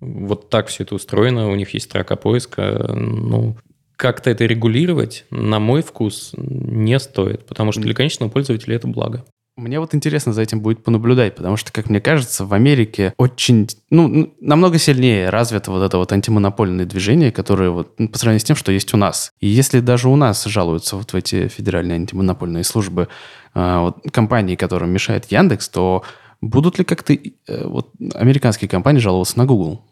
вот 0.01 0.51
так 0.51 0.69
все 0.69 0.85
это 0.85 0.95
устроено, 0.95 1.51
у 1.51 1.55
них 1.55 1.75
есть 1.75 1.87
строка 1.87 2.17
поиска. 2.17 2.93
Ну, 2.95 3.57
как-то 3.97 4.31
это 4.31 4.47
регулировать, 4.47 5.27
на 5.31 5.61
мой 5.61 5.83
вкус, 5.83 6.33
не 6.37 6.99
стоит, 6.99 7.47
потому 7.47 7.71
что 7.73 7.83
для 7.83 7.95
конечного 7.95 8.31
пользователя 8.31 8.77
это 8.77 8.89
благо. 8.89 9.25
Мне 9.57 9.79
вот 9.79 9.95
интересно 9.95 10.33
за 10.33 10.41
этим 10.41 10.61
будет 10.63 10.83
понаблюдать, 10.83 11.35
потому 11.35 11.59
что, 11.59 11.71
как 11.71 11.91
мне 11.91 12.01
кажется, 12.01 12.47
в 12.47 12.55
Америке 12.55 13.13
очень, 13.19 13.69
ну, 13.91 14.33
намного 14.41 14.79
сильнее 14.79 15.29
развито 15.29 15.71
вот 15.71 15.83
это 15.83 15.99
вот 15.99 16.13
антимонопольное 16.13 16.87
движение, 16.87 17.31
которое 17.31 17.69
вот 17.69 17.95
по 17.97 18.19
сравнению 18.19 18.41
с 18.41 18.45
тем, 18.45 18.57
что 18.57 18.73
есть 18.73 18.95
у 18.95 18.97
нас. 18.97 19.33
И 19.41 19.49
если 19.49 19.81
даже 19.81 20.09
у 20.09 20.17
нас 20.17 20.45
жалуются 20.45 20.97
вот 20.97 21.13
в 21.13 21.17
эти 21.17 21.49
федеральные 21.49 21.97
антимонопольные 21.97 22.65
службы 22.65 23.09
э, 23.55 23.79
вот, 23.81 23.99
компании, 24.13 24.57
которым 24.57 24.91
мешает 24.91 25.27
Яндекс, 25.27 25.69
то 25.69 26.05
будут 26.41 26.79
ли 26.79 26.85
как-то 26.85 27.13
э, 27.13 27.67
вот 27.67 27.91
американские 28.15 28.69
компании 28.69 29.01
жаловаться 29.01 29.37
на 29.37 29.45
Google? 29.45 29.85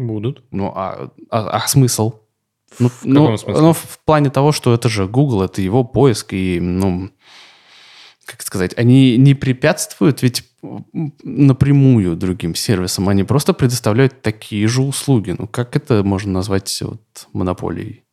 Будут. 0.00 0.44
Ну, 0.50 0.72
а, 0.74 1.10
а, 1.28 1.48
а 1.50 1.68
смысл? 1.68 2.14
Ну, 2.78 2.88
в 2.88 3.04
ну, 3.04 3.36
смысле? 3.36 3.60
ну, 3.60 3.72
в 3.74 3.98
плане 4.04 4.30
того, 4.30 4.52
что 4.52 4.72
это 4.72 4.88
же 4.88 5.06
Google, 5.06 5.42
это 5.42 5.60
его 5.60 5.84
поиск, 5.84 6.32
и, 6.32 6.58
ну, 6.58 7.10
как 8.24 8.40
сказать, 8.42 8.72
они 8.78 9.18
не 9.18 9.34
препятствуют 9.34 10.22
ведь 10.22 10.44
напрямую 11.22 12.16
другим 12.16 12.54
сервисам, 12.54 13.08
они 13.08 13.24
просто 13.24 13.52
предоставляют 13.52 14.22
такие 14.22 14.66
же 14.68 14.82
услуги. 14.82 15.34
Ну, 15.38 15.46
как 15.46 15.76
это 15.76 16.02
можно 16.02 16.32
назвать 16.32 16.80
вот 16.82 17.28
монополией? 17.32 18.04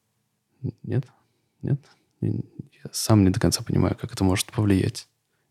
Нет? 0.84 1.06
Нет? 1.62 1.80
Я 2.22 2.90
сам 2.92 3.24
не 3.24 3.30
до 3.30 3.40
конца 3.40 3.64
понимаю, 3.64 3.96
как 4.00 4.12
это 4.12 4.24
может 4.24 4.48
повлиять. 4.48 5.08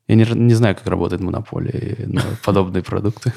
Я 0.09 0.17
не, 0.17 0.25
не 0.25 0.55
знаю, 0.55 0.75
как 0.75 0.87
работает 0.87 1.23
монополия 1.23 2.07
на 2.07 2.23
подобные 2.45 2.83
продукты. 2.83 3.33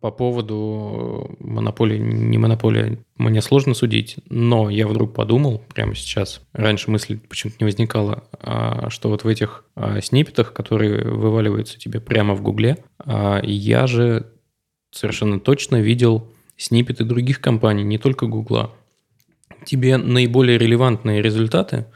По 0.00 0.12
поводу 0.12 1.36
монополии, 1.40 1.98
не 1.98 2.38
монополии, 2.38 2.98
мне 3.16 3.42
сложно 3.42 3.74
судить, 3.74 4.16
но 4.30 4.70
я 4.70 4.86
вдруг 4.86 5.12
подумал 5.12 5.60
прямо 5.74 5.96
сейчас, 5.96 6.40
раньше 6.52 6.90
мысли 6.90 7.16
почему-то 7.16 7.56
не 7.58 7.64
возникало, 7.64 8.22
а, 8.40 8.90
что 8.90 9.08
вот 9.08 9.24
в 9.24 9.28
этих 9.28 9.64
а, 9.74 10.00
сниппетах, 10.00 10.52
которые 10.52 11.02
вываливаются 11.02 11.80
тебе 11.80 12.00
прямо 12.00 12.34
в 12.34 12.42
Гугле, 12.42 12.78
а, 13.00 13.40
я 13.42 13.88
же 13.88 14.30
совершенно 14.92 15.40
точно 15.40 15.80
видел 15.80 16.30
сниппеты 16.56 17.04
других 17.04 17.40
компаний, 17.40 17.82
не 17.82 17.98
только 17.98 18.26
Гугла. 18.26 18.70
Тебе 19.64 19.96
наиболее 19.96 20.58
релевантные 20.58 21.22
результаты 21.22 21.86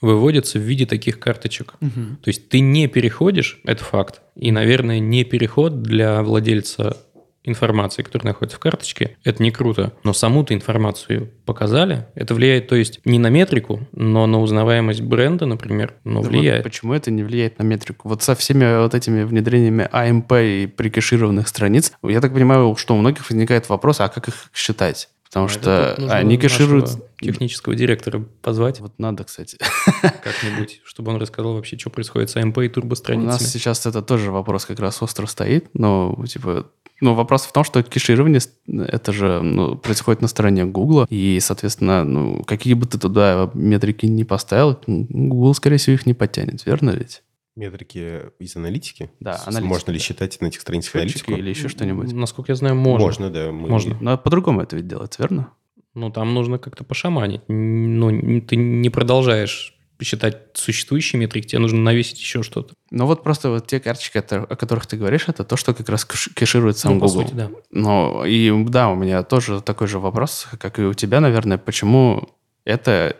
выводятся 0.00 0.58
в 0.58 0.62
виде 0.62 0.86
таких 0.86 1.18
карточек. 1.18 1.74
Угу. 1.80 2.16
То 2.22 2.28
есть 2.28 2.48
ты 2.48 2.60
не 2.60 2.86
переходишь, 2.88 3.60
это 3.64 3.84
факт, 3.84 4.22
и, 4.34 4.50
наверное, 4.50 4.98
не 4.98 5.24
переход 5.24 5.82
для 5.82 6.22
владельца 6.22 6.96
информации, 7.44 8.02
которая 8.02 8.32
находится 8.32 8.56
в 8.56 8.60
карточке, 8.60 9.16
это 9.24 9.42
не 9.42 9.50
круто. 9.50 9.92
Но 10.04 10.12
саму-то 10.12 10.54
информацию 10.54 11.30
показали. 11.46 12.06
Это 12.14 12.34
влияет, 12.34 12.68
то 12.68 12.76
есть, 12.76 13.00
не 13.04 13.18
на 13.18 13.28
метрику, 13.28 13.80
но 13.92 14.26
на 14.26 14.40
узнаваемость 14.40 15.00
бренда, 15.00 15.46
например, 15.46 15.94
но 16.04 16.20
влияет. 16.20 16.64
Вот 16.64 16.70
почему 16.70 16.94
это 16.94 17.10
не 17.10 17.22
влияет 17.22 17.58
на 17.58 17.62
метрику? 17.62 18.08
Вот 18.08 18.22
со 18.22 18.34
всеми 18.34 18.82
вот 18.82 18.94
этими 18.94 19.22
внедрениями 19.24 19.88
АМП 19.90 20.32
и 20.32 20.66
прикешированных 20.66 21.48
страниц, 21.48 21.92
я 22.02 22.20
так 22.20 22.32
понимаю, 22.32 22.76
что 22.76 22.94
у 22.94 22.98
многих 22.98 23.28
возникает 23.28 23.68
вопрос, 23.68 24.00
а 24.00 24.08
как 24.08 24.28
их 24.28 24.50
считать? 24.54 25.08
Потому 25.30 25.46
а 25.46 25.48
что 25.48 25.94
они 26.10 26.36
кэшируют... 26.38 26.90
технического 27.20 27.76
директора 27.76 28.24
позвать. 28.42 28.80
Вот 28.80 28.98
надо, 28.98 29.22
кстати. 29.22 29.58
Как-нибудь, 30.02 30.80
чтобы 30.84 31.12
он 31.12 31.20
рассказал 31.20 31.54
вообще, 31.54 31.78
что 31.78 31.88
происходит 31.88 32.30
с 32.30 32.36
АМП 32.36 32.58
и 32.58 32.68
турбостраницами. 32.68 33.28
У 33.28 33.32
нас 33.32 33.48
сейчас 33.48 33.86
это 33.86 34.02
тоже 34.02 34.32
вопрос 34.32 34.66
как 34.66 34.80
раз 34.80 35.00
остро 35.02 35.26
стоит, 35.26 35.68
но, 35.72 36.20
типа, 36.26 36.66
ну, 37.00 37.14
вопрос 37.14 37.42
в 37.44 37.52
том, 37.52 37.62
что 37.62 37.80
кеширование, 37.84 38.40
это 38.66 39.12
же 39.12 39.40
ну, 39.40 39.76
происходит 39.76 40.20
на 40.20 40.28
стороне 40.28 40.64
Гугла, 40.64 41.06
и, 41.08 41.38
соответственно, 41.40 42.02
ну, 42.02 42.42
какие 42.42 42.74
бы 42.74 42.86
ты 42.86 42.98
туда 42.98 43.50
метрики 43.54 44.06
не 44.06 44.24
поставил, 44.24 44.80
Google, 44.86 45.54
скорее 45.54 45.76
всего, 45.76 45.94
их 45.94 46.06
не 46.06 46.14
подтянет, 46.14 46.66
верно 46.66 46.90
ведь? 46.90 47.22
Метрики 47.56 48.22
из 48.38 48.56
аналитики? 48.56 49.10
Да, 49.20 49.40
аналитика. 49.44 49.64
Можно 49.64 49.90
ли 49.90 49.98
считать 49.98 50.40
на 50.40 50.46
этих 50.46 50.60
страницах 50.60 50.94
аналитику? 50.94 51.32
Или 51.32 51.50
еще 51.50 51.68
что-нибудь? 51.68 52.12
Насколько 52.12 52.52
я 52.52 52.56
знаю, 52.56 52.76
можно. 52.76 53.06
Можно, 53.06 53.30
да. 53.30 53.50
Мы... 53.50 53.68
Можно. 53.68 53.98
Но 54.00 54.16
по-другому 54.16 54.62
это 54.62 54.76
ведь 54.76 54.86
делать, 54.86 55.18
верно? 55.18 55.52
Ну, 55.94 56.10
там 56.10 56.32
нужно 56.32 56.58
как-то 56.58 56.84
пошаманить. 56.84 57.42
Ну, 57.48 58.40
ты 58.42 58.56
не 58.56 58.90
продолжаешь 58.90 59.76
посчитать 60.00 60.46
существующие 60.54 61.20
метрики, 61.20 61.46
тебе 61.46 61.58
нужно 61.58 61.78
навесить 61.80 62.18
еще 62.18 62.42
что-то. 62.42 62.72
Ну 62.90 63.04
вот 63.04 63.22
просто 63.22 63.50
вот 63.50 63.66
те 63.66 63.80
карточки, 63.80 64.16
о 64.16 64.56
которых 64.56 64.86
ты 64.86 64.96
говоришь, 64.96 65.28
это 65.28 65.44
то, 65.44 65.58
что 65.58 65.74
как 65.74 65.90
раз 65.90 66.06
кэширует 66.06 66.78
сам 66.78 66.94
ну, 66.94 67.00
Google. 67.00 67.20
По 67.20 67.28
сути, 67.28 67.34
да. 67.36 67.50
Ну 67.70 68.24
и 68.24 68.64
да, 68.64 68.88
у 68.88 68.94
меня 68.94 69.22
тоже 69.24 69.60
такой 69.60 69.88
же 69.88 69.98
вопрос, 69.98 70.48
как 70.58 70.78
и 70.78 70.84
у 70.84 70.94
тебя, 70.94 71.20
наверное, 71.20 71.58
почему 71.58 72.30
это, 72.64 73.14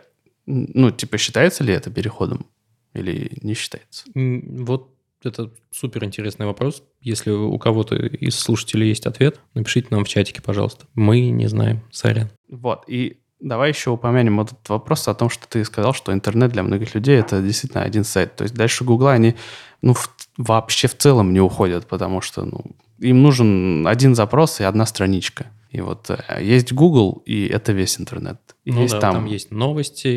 ну 0.47 0.89
типа 0.89 1.19
считается 1.19 1.63
ли 1.63 1.71
это 1.71 1.91
переходом 1.91 2.47
или 2.93 3.37
не 3.41 3.53
считается? 3.53 4.05
Вот 4.15 4.89
это 5.23 5.51
супер 5.69 6.03
интересный 6.03 6.45
вопрос. 6.45 6.83
Если 7.01 7.31
у 7.31 7.57
кого-то 7.59 7.95
из 7.95 8.35
слушателей 8.37 8.89
есть 8.89 9.05
ответ, 9.05 9.39
напишите 9.53 9.87
нам 9.91 10.03
в 10.03 10.07
чатике, 10.07 10.41
пожалуйста. 10.41 10.85
Мы 10.95 11.29
не 11.29 11.47
знаем, 11.47 11.81
сорян. 11.91 12.29
Вот, 12.49 12.85
и 12.87 13.17
Давай 13.41 13.69
еще 13.69 13.89
упомянем 13.89 14.37
вот 14.37 14.51
этот 14.51 14.69
вопрос 14.69 15.07
о 15.07 15.15
том, 15.15 15.31
что 15.31 15.47
ты 15.47 15.65
сказал, 15.65 15.93
что 15.93 16.13
интернет 16.13 16.51
для 16.51 16.61
многих 16.61 16.93
людей 16.93 17.17
это 17.17 17.41
действительно 17.41 17.83
один 17.83 18.03
сайт. 18.03 18.35
То 18.35 18.43
есть 18.43 18.53
дальше 18.53 18.83
Гугла 18.83 19.13
они 19.13 19.35
ну, 19.81 19.95
в- 19.95 20.15
вообще 20.37 20.87
в 20.87 20.95
целом 20.95 21.33
не 21.33 21.39
уходят, 21.39 21.87
потому 21.87 22.21
что 22.21 22.45
ну, 22.45 22.63
им 22.99 23.23
нужен 23.23 23.87
один 23.87 24.13
запрос 24.13 24.59
и 24.59 24.63
одна 24.63 24.85
страничка. 24.85 25.47
И 25.71 25.79
вот 25.81 26.09
э, 26.09 26.43
есть 26.43 26.73
Google, 26.73 27.23
и 27.25 27.47
это 27.47 27.71
весь 27.71 27.99
интернет. 27.99 28.39
И 28.65 28.71
Ну 28.71 28.81
есть 28.81 28.93
да, 28.93 28.99
там, 28.99 29.13
там 29.15 29.25
есть 29.25 29.51
новости. 29.51 30.07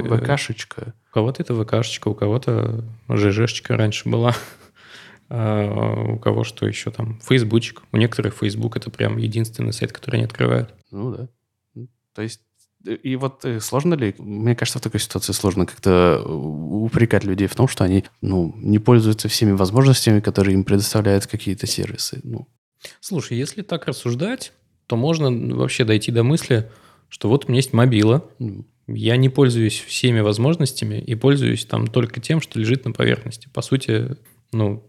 э, 0.00 0.16
ВКшечка. 0.18 0.94
У 1.10 1.14
кого-то 1.14 1.42
это 1.42 1.54
ВКшечка, 1.54 2.08
у 2.08 2.14
кого-то 2.14 2.84
ЖЖшечка 3.08 3.76
раньше 3.76 4.08
была. 4.08 4.34
А 5.32 6.12
у 6.14 6.18
кого 6.18 6.42
что 6.42 6.66
еще 6.66 6.90
там? 6.90 7.20
Фейсбучик. 7.20 7.82
У 7.92 7.96
некоторых 7.96 8.34
Facebook 8.36 8.76
это 8.76 8.90
прям 8.90 9.16
единственный 9.16 9.72
сайт, 9.72 9.92
который 9.92 10.16
они 10.16 10.24
открывают. 10.24 10.74
Ну 10.90 11.12
да. 11.14 11.28
То 12.16 12.22
есть 12.22 12.40
э, 12.84 12.94
и 12.94 13.14
вот 13.14 13.44
сложно 13.60 13.94
ли, 13.94 14.12
мне 14.18 14.56
кажется, 14.56 14.80
в 14.80 14.82
такой 14.82 14.98
ситуации 14.98 15.32
сложно 15.32 15.66
как-то 15.66 16.20
упрекать 16.26 17.22
людей 17.22 17.46
в 17.46 17.54
том, 17.54 17.68
что 17.68 17.84
они, 17.84 18.04
ну, 18.20 18.52
не 18.56 18.80
пользуются 18.80 19.28
всеми 19.28 19.52
возможностями, 19.52 20.18
которые 20.18 20.54
им 20.54 20.64
предоставляют 20.64 21.28
какие-то 21.28 21.66
сервисы. 21.68 22.20
Ну, 22.24 22.48
Слушай, 23.00 23.36
если 23.38 23.62
так 23.62 23.86
рассуждать, 23.86 24.52
то 24.90 24.96
можно 24.96 25.30
вообще 25.54 25.84
дойти 25.84 26.10
до 26.10 26.24
мысли, 26.24 26.68
что 27.08 27.28
вот 27.28 27.44
у 27.44 27.48
меня 27.48 27.58
есть 27.58 27.72
мобила, 27.72 28.24
я 28.88 29.16
не 29.16 29.28
пользуюсь 29.28 29.78
всеми 29.78 30.18
возможностями 30.18 30.96
и 30.96 31.14
пользуюсь 31.14 31.64
там 31.64 31.86
только 31.86 32.20
тем, 32.20 32.40
что 32.40 32.58
лежит 32.58 32.84
на 32.84 32.90
поверхности. 32.90 33.48
По 33.54 33.62
сути, 33.62 34.16
ну, 34.50 34.82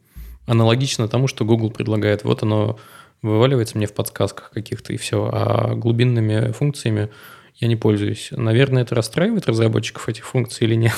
аналогично 0.47 1.07
тому, 1.07 1.27
что 1.27 1.45
Google 1.45 1.69
предлагает. 1.69 2.23
Вот 2.23 2.41
оно 2.41 2.79
вываливается 3.21 3.77
мне 3.77 3.85
в 3.85 3.93
подсказках 3.93 4.49
каких-то 4.49 4.91
и 4.91 4.97
все, 4.97 5.29
а 5.31 5.75
глубинными 5.75 6.51
функциями 6.51 7.11
я 7.57 7.67
не 7.67 7.75
пользуюсь. 7.75 8.29
Наверное, 8.31 8.81
это 8.81 8.95
расстраивает 8.95 9.45
разработчиков 9.45 10.09
этих 10.09 10.25
функций 10.25 10.65
или 10.65 10.73
нет? 10.73 10.97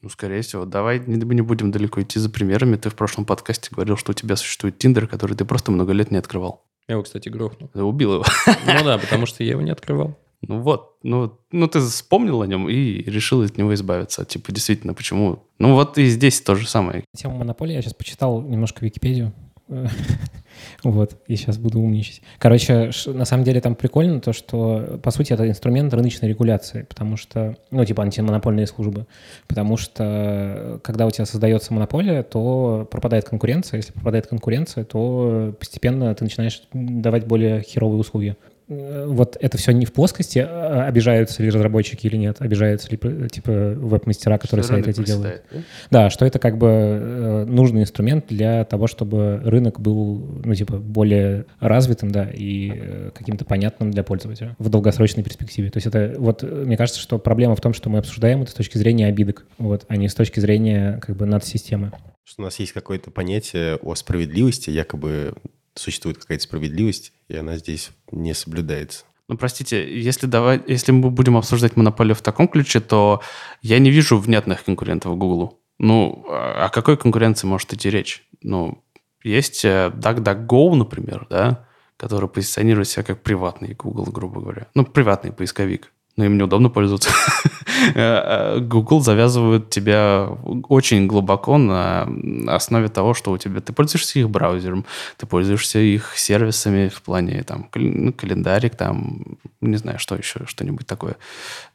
ну, 0.00 0.08
скорее 0.10 0.42
всего. 0.42 0.64
Давай 0.64 1.00
не, 1.04 1.16
не 1.16 1.42
будем 1.42 1.72
далеко 1.72 2.02
идти 2.02 2.20
за 2.20 2.30
примерами. 2.30 2.76
Ты 2.76 2.88
в 2.88 2.94
прошлом 2.94 3.24
подкасте 3.24 3.70
говорил, 3.72 3.96
что 3.96 4.12
у 4.12 4.14
тебя 4.14 4.36
существует 4.36 4.78
Тиндер, 4.78 5.08
который 5.08 5.36
ты 5.36 5.44
просто 5.44 5.72
много 5.72 5.92
лет 5.92 6.12
не 6.12 6.18
открывал. 6.18 6.67
Я 6.88 6.94
его, 6.94 7.02
кстати, 7.02 7.28
грохнул. 7.28 7.68
Ты 7.72 7.82
убил 7.82 8.14
его. 8.14 8.24
Ну 8.66 8.84
да, 8.84 8.98
потому 8.98 9.26
что 9.26 9.44
я 9.44 9.50
его 9.50 9.60
не 9.60 9.70
открывал. 9.70 10.18
Ну 10.40 10.60
вот, 10.60 10.96
ну, 11.02 11.36
ну 11.50 11.66
ты 11.66 11.80
вспомнил 11.80 12.42
о 12.42 12.46
нем 12.46 12.68
и 12.68 13.02
решил 13.02 13.42
от 13.42 13.58
него 13.58 13.74
избавиться. 13.74 14.24
Типа, 14.24 14.52
действительно, 14.52 14.94
почему? 14.94 15.42
Ну 15.58 15.74
вот 15.74 15.98
и 15.98 16.06
здесь 16.06 16.40
то 16.40 16.54
же 16.54 16.68
самое. 16.68 17.04
Тему 17.16 17.38
монополии 17.38 17.74
я 17.74 17.82
сейчас 17.82 17.94
почитал 17.94 18.40
немножко 18.42 18.84
Википедию. 18.84 19.32
Вот, 20.82 21.16
и 21.26 21.36
сейчас 21.36 21.56
буду 21.56 21.80
умничать. 21.80 22.22
Короче, 22.38 22.90
на 23.06 23.24
самом 23.24 23.44
деле 23.44 23.60
там 23.60 23.74
прикольно 23.74 24.20
то, 24.20 24.32
что, 24.32 24.98
по 25.02 25.10
сути, 25.10 25.32
это 25.32 25.48
инструмент 25.48 25.92
рыночной 25.94 26.28
регуляции, 26.28 26.82
потому 26.88 27.16
что, 27.16 27.56
ну, 27.70 27.84
типа 27.84 28.02
антимонопольные 28.02 28.66
службы, 28.66 29.06
потому 29.46 29.76
что, 29.76 30.80
когда 30.82 31.06
у 31.06 31.10
тебя 31.10 31.26
создается 31.26 31.72
монополия, 31.72 32.22
то 32.22 32.88
пропадает 32.90 33.28
конкуренция, 33.28 33.78
если 33.78 33.92
пропадает 33.92 34.26
конкуренция, 34.26 34.84
то 34.84 35.54
постепенно 35.58 36.14
ты 36.14 36.24
начинаешь 36.24 36.62
давать 36.72 37.26
более 37.26 37.62
херовые 37.62 38.00
услуги. 38.00 38.36
Э, 38.68 39.06
Вот 39.06 39.36
это 39.40 39.56
все 39.58 39.72
не 39.72 39.86
в 39.86 39.92
плоскости, 39.92 40.38
а 40.38 40.84
обижаются 40.86 41.42
ли 41.42 41.50
разработчики 41.50 42.06
или 42.06 42.16
нет, 42.16 42.36
обижаются 42.40 42.90
ли, 42.90 42.98
типа, 43.28 43.50
веб-мастера, 43.50 44.38
которые 44.38 44.64
Что 44.64 44.74
сайты 44.74 44.90
эти 44.90 45.04
делают. 45.04 45.42
проседает, 45.42 45.66
Да, 45.90 46.10
что 46.10 46.26
это 46.26 46.38
как 46.38 46.58
бы 46.58 46.66
э, 46.68 47.44
нужный 47.46 47.82
инструмент 47.82 48.26
для 48.28 48.64
того, 48.64 48.86
чтобы 48.86 49.40
рынок 49.44 49.80
был, 49.80 50.40
ну, 50.44 50.54
типа, 50.54 50.76
более 50.76 51.46
развитым, 51.60 52.10
да, 52.10 52.28
и 52.32 52.72
э, 52.74 53.10
каким-то 53.14 53.44
понятным 53.44 53.90
для 53.90 54.02
пользователя 54.02 54.54
в 54.58 54.68
долгосрочной 54.68 55.22
перспективе. 55.22 55.70
То 55.70 55.78
есть 55.78 55.86
это, 55.86 56.14
вот, 56.18 56.42
мне 56.42 56.76
кажется, 56.76 57.00
что 57.00 57.18
проблема 57.18 57.56
в 57.56 57.60
том, 57.60 57.72
что 57.72 57.88
мы 57.90 57.98
обсуждаем 57.98 58.42
это 58.42 58.50
с 58.50 58.54
точки 58.54 58.76
зрения 58.78 59.06
обидок, 59.06 59.46
вот, 59.58 59.84
а 59.88 59.96
не 59.96 60.08
с 60.08 60.14
точки 60.14 60.40
зрения, 60.40 60.98
как 61.00 61.16
бы, 61.16 61.26
надсистемы. 61.26 61.92
Что 62.24 62.42
у 62.42 62.44
нас 62.44 62.58
есть 62.58 62.72
какое-то 62.72 63.10
понятие 63.10 63.76
о 63.76 63.94
справедливости, 63.94 64.68
якобы 64.68 65.32
существует 65.78 66.18
какая-то 66.18 66.44
справедливость, 66.44 67.12
и 67.28 67.36
она 67.36 67.56
здесь 67.56 67.90
не 68.10 68.34
соблюдается. 68.34 69.04
Ну, 69.28 69.36
простите, 69.36 70.00
если, 70.00 70.26
давай, 70.26 70.60
если 70.66 70.90
мы 70.90 71.10
будем 71.10 71.36
обсуждать 71.36 71.76
монополию 71.76 72.14
в 72.14 72.22
таком 72.22 72.48
ключе, 72.48 72.80
то 72.80 73.20
я 73.60 73.78
не 73.78 73.90
вижу 73.90 74.16
внятных 74.16 74.64
конкурентов 74.64 75.16
Google. 75.18 75.60
Ну, 75.78 76.24
а 76.28 76.66
о 76.66 76.68
какой 76.70 76.96
конкуренции 76.96 77.46
может 77.46 77.72
идти 77.74 77.90
речь? 77.90 78.24
Ну, 78.42 78.82
есть 79.22 79.64
э, 79.64 79.92
DuckDuckGo, 79.94 80.74
например, 80.74 81.26
да, 81.28 81.66
который 81.98 82.28
позиционирует 82.28 82.88
себя 82.88 83.02
как 83.02 83.22
приватный 83.22 83.74
Google, 83.74 84.04
грубо 84.04 84.40
говоря. 84.40 84.68
Ну, 84.74 84.84
приватный 84.84 85.32
поисковик. 85.32 85.92
Но 86.16 86.24
им 86.24 86.38
неудобно 86.38 86.70
пользоваться. 86.70 87.10
Э, 87.94 88.56
э, 88.56 88.60
Google 88.60 89.00
завязывает 89.00 89.70
тебя 89.70 90.28
очень 90.68 91.06
глубоко 91.06 91.58
на 91.58 92.08
основе 92.46 92.88
того, 92.88 93.14
что 93.14 93.32
у 93.32 93.38
тебя 93.38 93.60
ты 93.60 93.72
пользуешься 93.72 94.18
их 94.18 94.30
браузером, 94.30 94.84
ты 95.16 95.26
пользуешься 95.26 95.78
их 95.78 96.12
сервисами 96.16 96.88
в 96.88 97.02
плане 97.02 97.42
там 97.42 97.68
ну, 97.74 98.12
календарик, 98.12 98.76
там 98.76 99.38
не 99.60 99.76
знаю, 99.76 99.98
что 99.98 100.14
еще, 100.14 100.40
что-нибудь 100.46 100.86
такое. 100.86 101.16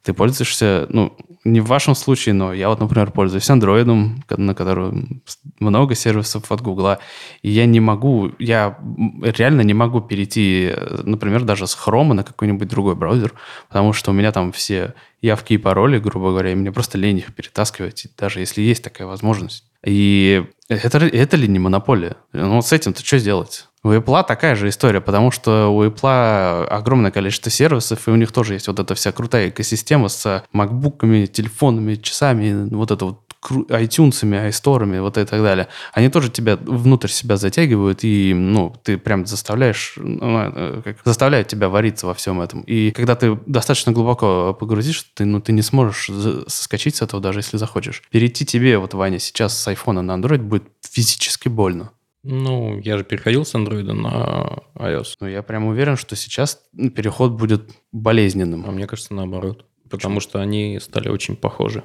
Ты 0.04 0.14
пользуешься, 0.14 0.88
ну, 0.90 1.16
не 1.44 1.60
в 1.60 1.66
вашем 1.66 1.96
случае, 1.96 2.34
но 2.34 2.54
я 2.54 2.70
вот, 2.70 2.80
например, 2.80 3.12
пользуюсь 3.12 3.50
андроидом, 3.50 4.24
на 4.30 4.56
котором 4.56 5.22
много 5.60 5.96
сервисов 5.96 6.52
от 6.52 6.62
Гугла, 6.62 7.00
и 7.42 7.50
я 7.50 7.66
не 7.66 7.80
могу, 7.80 8.32
я 8.40 8.78
реально 9.22 9.62
не 9.62 9.74
могу 9.74 10.02
перейти, 10.02 10.74
например, 11.04 11.44
даже 11.44 11.68
с 11.68 11.78
Chrome 11.78 12.14
на 12.14 12.24
какой-нибудь 12.24 12.68
другой 12.68 12.96
браузер, 12.96 13.34
потому 13.68 13.94
что 13.94 14.12
у 14.12 14.14
меня 14.14 14.32
там 14.32 14.52
все 14.52 14.94
явки 15.24 15.54
и 15.54 15.58
пароли, 15.58 15.98
грубо 15.98 16.30
говоря, 16.30 16.52
и 16.52 16.56
мне 16.56 16.72
просто 16.72 17.00
лень 17.00 17.18
их 17.18 17.34
перетаскивать, 17.34 18.08
даже 18.16 18.42
если 18.42 18.62
есть 18.62 18.84
такая 18.84 19.08
возможность. 19.08 19.66
И 19.86 20.46
это, 20.70 21.00
это 21.00 21.38
ли 21.38 21.48
не 21.48 21.60
монополия? 21.60 22.18
Ну, 22.32 22.62
с 22.62 22.72
этим-то 22.72 23.06
что 23.06 23.18
сделать? 23.18 23.68
У 23.84 23.90
Apple 23.90 24.26
такая 24.26 24.56
же 24.56 24.70
история, 24.70 25.02
потому 25.02 25.30
что 25.30 25.68
у 25.68 25.84
Apple 25.84 26.66
огромное 26.68 27.12
количество 27.12 27.52
сервисов, 27.52 28.08
и 28.08 28.12
у 28.12 28.16
них 28.16 28.32
тоже 28.32 28.54
есть 28.54 28.68
вот 28.68 28.80
эта 28.80 28.96
вся 28.96 29.12
крутая 29.12 29.50
экосистема 29.50 30.08
с 30.08 30.46
макбуками, 30.54 31.26
телефонами, 31.26 31.96
часами, 31.96 32.70
вот 32.74 32.92
это 32.92 33.06
вот 33.06 33.24
iTunes, 33.52 34.24
iStore, 34.50 35.02
вот 35.02 35.18
и 35.18 35.26
так 35.26 35.42
далее. 35.42 35.68
Они 35.94 36.10
тоже 36.10 36.30
тебя 36.30 36.56
внутрь 36.56 37.10
себя 37.10 37.38
затягивают, 37.38 38.04
и, 38.04 38.34
ну, 38.34 38.74
ты 38.84 38.98
прям 38.98 39.26
заставляешь, 39.26 39.94
ну, 39.98 40.52
э, 40.54 40.82
как, 40.84 40.98
заставляют 41.04 41.48
тебя 41.48 41.70
вариться 41.70 42.08
во 42.08 42.14
всем 42.14 42.42
этом. 42.42 42.62
И 42.62 42.92
когда 42.92 43.16
ты 43.16 43.38
достаточно 43.46 43.92
глубоко 43.92 44.54
погрузишь, 44.54 45.06
ты, 45.14 45.26
ну, 45.26 45.42
ты 45.42 45.52
не 45.52 45.62
сможешь 45.62 46.10
соскочить 46.48 46.96
с 46.96 47.02
этого, 47.02 47.22
даже 47.22 47.40
если 47.40 47.58
захочешь. 47.58 48.04
Перейти 48.12 48.46
тебе, 48.46 48.78
вот, 48.78 48.94
Ваня, 48.94 49.20
сейчас 49.20 49.58
с 49.58 49.68
iPhone 49.74 50.02
на 50.02 50.14
Android 50.14 50.42
будет 50.42 50.64
физически 50.82 51.50
больно. 51.50 51.92
Ну, 52.24 52.80
я 52.80 52.98
же 52.98 53.04
переходил 53.04 53.44
с 53.44 53.54
Android 53.54 53.92
на 53.92 54.60
iOS. 54.76 55.16
Но 55.20 55.28
я 55.28 55.44
прям 55.44 55.66
уверен, 55.66 55.98
что 55.98 56.16
сейчас 56.16 56.62
ну, 56.72 56.90
переход 56.90 57.34
будет 57.34 57.70
болезненным. 57.92 58.64
А 58.66 58.72
мне 58.72 58.88
кажется, 58.88 59.14
наоборот. 59.14 59.66
Потому 59.90 60.20
что 60.22 60.40
они 60.42 60.80
стали 60.82 61.10
очень 61.10 61.36
похожи 61.36 61.84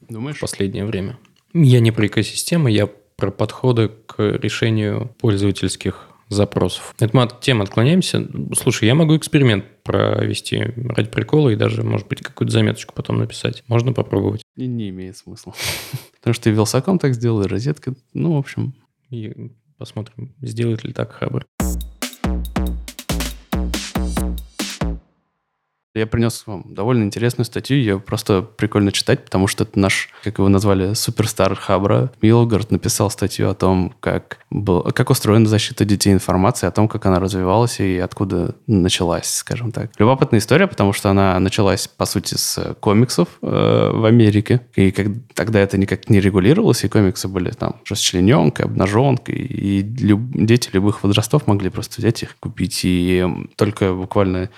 в 0.00 0.12
Думаешь? 0.12 0.40
последнее 0.40 0.86
время. 0.86 1.18
Я 1.52 1.80
не 1.80 1.90
про 1.90 2.06
экосистемы, 2.06 2.70
я 2.70 2.86
про 3.16 3.30
подходы 3.30 3.88
к 3.88 4.18
решению 4.18 5.14
пользовательских 5.18 6.08
запросов. 6.32 6.94
Это 6.98 7.16
мы 7.16 7.22
от 7.22 7.40
темы 7.40 7.64
отклоняемся. 7.64 8.28
Слушай, 8.54 8.86
я 8.86 8.94
могу 8.94 9.16
эксперимент 9.16 9.64
провести 9.82 10.58
ради 10.58 11.08
прикола 11.08 11.50
и 11.50 11.56
даже, 11.56 11.82
может 11.82 12.08
быть, 12.08 12.20
какую-то 12.20 12.52
заметочку 12.52 12.94
потом 12.94 13.18
написать. 13.18 13.64
Можно 13.66 13.92
попробовать. 13.92 14.42
И 14.56 14.66
не 14.66 14.90
имеет 14.90 15.16
смысла. 15.16 15.54
Потому 16.18 16.34
что 16.34 16.50
и 16.50 16.52
Вилсаком 16.52 16.98
так 16.98 17.14
сделал, 17.14 17.42
и 17.42 17.46
розетка. 17.46 17.94
Ну, 18.14 18.34
в 18.34 18.38
общем, 18.38 18.74
И 19.10 19.52
посмотрим, 19.78 20.34
сделает 20.40 20.84
ли 20.84 20.92
так 20.92 21.12
Хабр. 21.12 21.44
Я 25.94 26.06
принес 26.06 26.44
вам 26.46 26.64
довольно 26.66 27.02
интересную 27.02 27.44
статью, 27.44 27.76
ее 27.76 28.00
просто 28.00 28.40
прикольно 28.40 28.92
читать, 28.92 29.26
потому 29.26 29.46
что 29.46 29.64
это 29.64 29.78
наш, 29.78 30.08
как 30.24 30.38
его 30.38 30.48
назвали, 30.48 30.94
суперстар 30.94 31.54
Хабра. 31.54 32.10
Милгард 32.22 32.70
написал 32.70 33.10
статью 33.10 33.50
о 33.50 33.54
том, 33.54 33.94
как, 34.00 34.38
был, 34.48 34.84
как 34.84 35.10
устроена 35.10 35.46
защита 35.46 35.84
детей 35.84 36.14
информации, 36.14 36.66
о 36.66 36.70
том, 36.70 36.88
как 36.88 37.04
она 37.04 37.20
развивалась 37.20 37.78
и 37.78 37.98
откуда 37.98 38.54
началась, 38.66 39.26
скажем 39.34 39.70
так. 39.70 39.90
Любопытная 39.98 40.40
история, 40.40 40.66
потому 40.66 40.94
что 40.94 41.10
она 41.10 41.38
началась, 41.38 41.88
по 41.88 42.06
сути, 42.06 42.36
с 42.36 42.74
комиксов 42.80 43.28
э, 43.42 43.90
в 43.92 44.06
Америке. 44.06 44.62
И 44.74 44.92
как, 44.92 45.08
тогда 45.34 45.60
это 45.60 45.76
никак 45.76 46.08
не 46.08 46.20
регулировалось, 46.20 46.84
и 46.84 46.88
комиксы 46.88 47.28
были 47.28 47.50
там 47.50 47.82
расчлененкой, 47.86 48.64
обнаженкой, 48.64 49.34
и 49.34 49.82
люб- 49.82 50.30
дети 50.32 50.70
любых 50.72 51.02
возрастов 51.02 51.46
могли 51.46 51.68
просто 51.68 52.00
взять 52.00 52.22
их, 52.22 52.38
купить. 52.40 52.80
И 52.82 53.26
только 53.56 53.92
буквально 53.92 54.48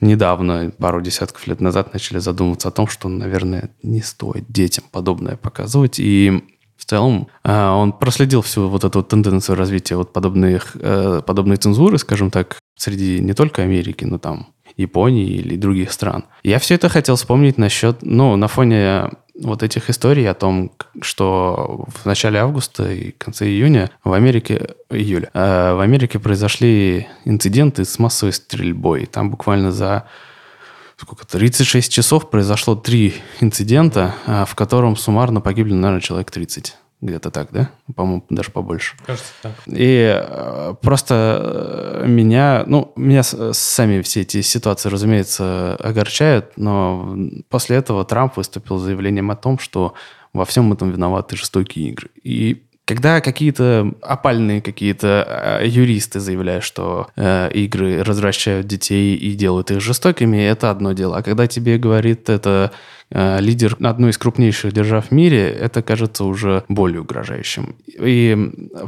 недавно, 0.00 0.72
пару 0.78 1.00
десятков 1.00 1.46
лет 1.46 1.60
назад, 1.60 1.92
начали 1.92 2.18
задумываться 2.18 2.68
о 2.68 2.72
том, 2.72 2.88
что, 2.88 3.08
наверное, 3.08 3.70
не 3.82 4.00
стоит 4.00 4.50
детям 4.50 4.84
подобное 4.90 5.36
показывать. 5.36 5.98
И 5.98 6.44
в 6.76 6.84
целом 6.84 7.28
а, 7.42 7.74
он 7.74 7.92
проследил 7.92 8.42
всю 8.42 8.68
вот 8.68 8.84
эту 8.84 9.02
тенденцию 9.02 9.56
развития 9.56 9.96
вот 9.96 10.12
подобных, 10.12 10.76
э, 10.80 11.22
подобной 11.26 11.56
цензуры, 11.56 11.98
скажем 11.98 12.30
так, 12.30 12.58
среди 12.76 13.20
не 13.20 13.32
только 13.32 13.62
Америки, 13.62 14.04
но 14.04 14.18
там 14.18 14.54
Японии 14.76 15.26
или 15.26 15.56
других 15.56 15.92
стран. 15.92 16.24
Я 16.44 16.60
все 16.60 16.76
это 16.76 16.88
хотел 16.88 17.16
вспомнить 17.16 17.58
насчет, 17.58 17.98
ну, 18.02 18.36
на 18.36 18.46
фоне 18.46 19.10
вот 19.42 19.62
этих 19.62 19.90
историй 19.90 20.28
о 20.28 20.34
том, 20.34 20.72
что 21.00 21.86
в 21.88 22.06
начале 22.06 22.40
августа 22.40 22.90
и 22.90 23.12
конце 23.12 23.46
июня 23.46 23.90
в 24.04 24.12
Америке, 24.12 24.74
июля, 24.90 25.30
э, 25.32 25.74
в 25.74 25.80
Америке 25.80 26.18
произошли 26.18 27.06
инциденты 27.24 27.84
с 27.84 27.98
массовой 27.98 28.32
стрельбой. 28.32 29.06
Там 29.06 29.30
буквально 29.30 29.72
за 29.72 30.08
сколько 30.96 31.26
36 31.26 31.92
часов 31.92 32.28
произошло 32.30 32.74
три 32.74 33.14
инцидента, 33.40 34.14
э, 34.26 34.44
в 34.44 34.54
котором 34.54 34.96
суммарно 34.96 35.40
погибли, 35.40 35.72
наверное, 35.72 36.00
человек 36.00 36.30
30. 36.30 36.76
Где-то 37.00 37.30
так, 37.30 37.48
да? 37.52 37.70
По-моему, 37.94 38.24
даже 38.28 38.50
побольше. 38.50 38.96
Кажется, 39.06 39.32
так. 39.40 39.52
И 39.66 40.20
э, 40.20 40.74
просто 40.82 42.00
э, 42.02 42.06
меня, 42.08 42.64
ну, 42.66 42.92
меня 42.96 43.22
с- 43.22 43.52
сами 43.54 44.02
все 44.02 44.22
эти 44.22 44.40
ситуации, 44.42 44.88
разумеется, 44.88 45.76
огорчают, 45.76 46.52
но 46.56 47.16
после 47.48 47.76
этого 47.76 48.04
Трамп 48.04 48.36
выступил 48.36 48.78
с 48.78 48.82
заявлением 48.82 49.30
о 49.30 49.36
том, 49.36 49.60
что 49.60 49.94
во 50.32 50.44
всем 50.44 50.72
этом 50.72 50.90
виноваты 50.90 51.36
жестокие 51.36 51.90
игры. 51.90 52.10
И 52.24 52.64
когда 52.84 53.20
какие-то 53.20 53.92
опальные 54.02 54.60
какие-то 54.62 55.58
э, 55.60 55.66
юристы 55.68 56.20
заявляют, 56.20 56.64
что 56.64 57.08
э, 57.16 57.50
игры 57.52 58.02
развращают 58.02 58.66
детей 58.66 59.14
и 59.14 59.34
делают 59.34 59.70
их 59.70 59.80
жестокими, 59.80 60.38
это 60.38 60.70
одно 60.70 60.92
дело. 60.94 61.18
А 61.18 61.22
когда 61.22 61.46
тебе 61.46 61.76
говорит 61.78 62.28
это 62.30 62.72
э, 62.74 62.76
лидер 63.10 63.76
одной 63.80 64.10
из 64.10 64.18
крупнейших 64.18 64.72
держав 64.72 65.06
в 65.08 65.10
мире, 65.12 65.48
это 65.48 65.82
кажется 65.82 66.24
уже 66.24 66.64
более 66.68 67.00
угрожающим. 67.00 67.76
И 67.98 68.36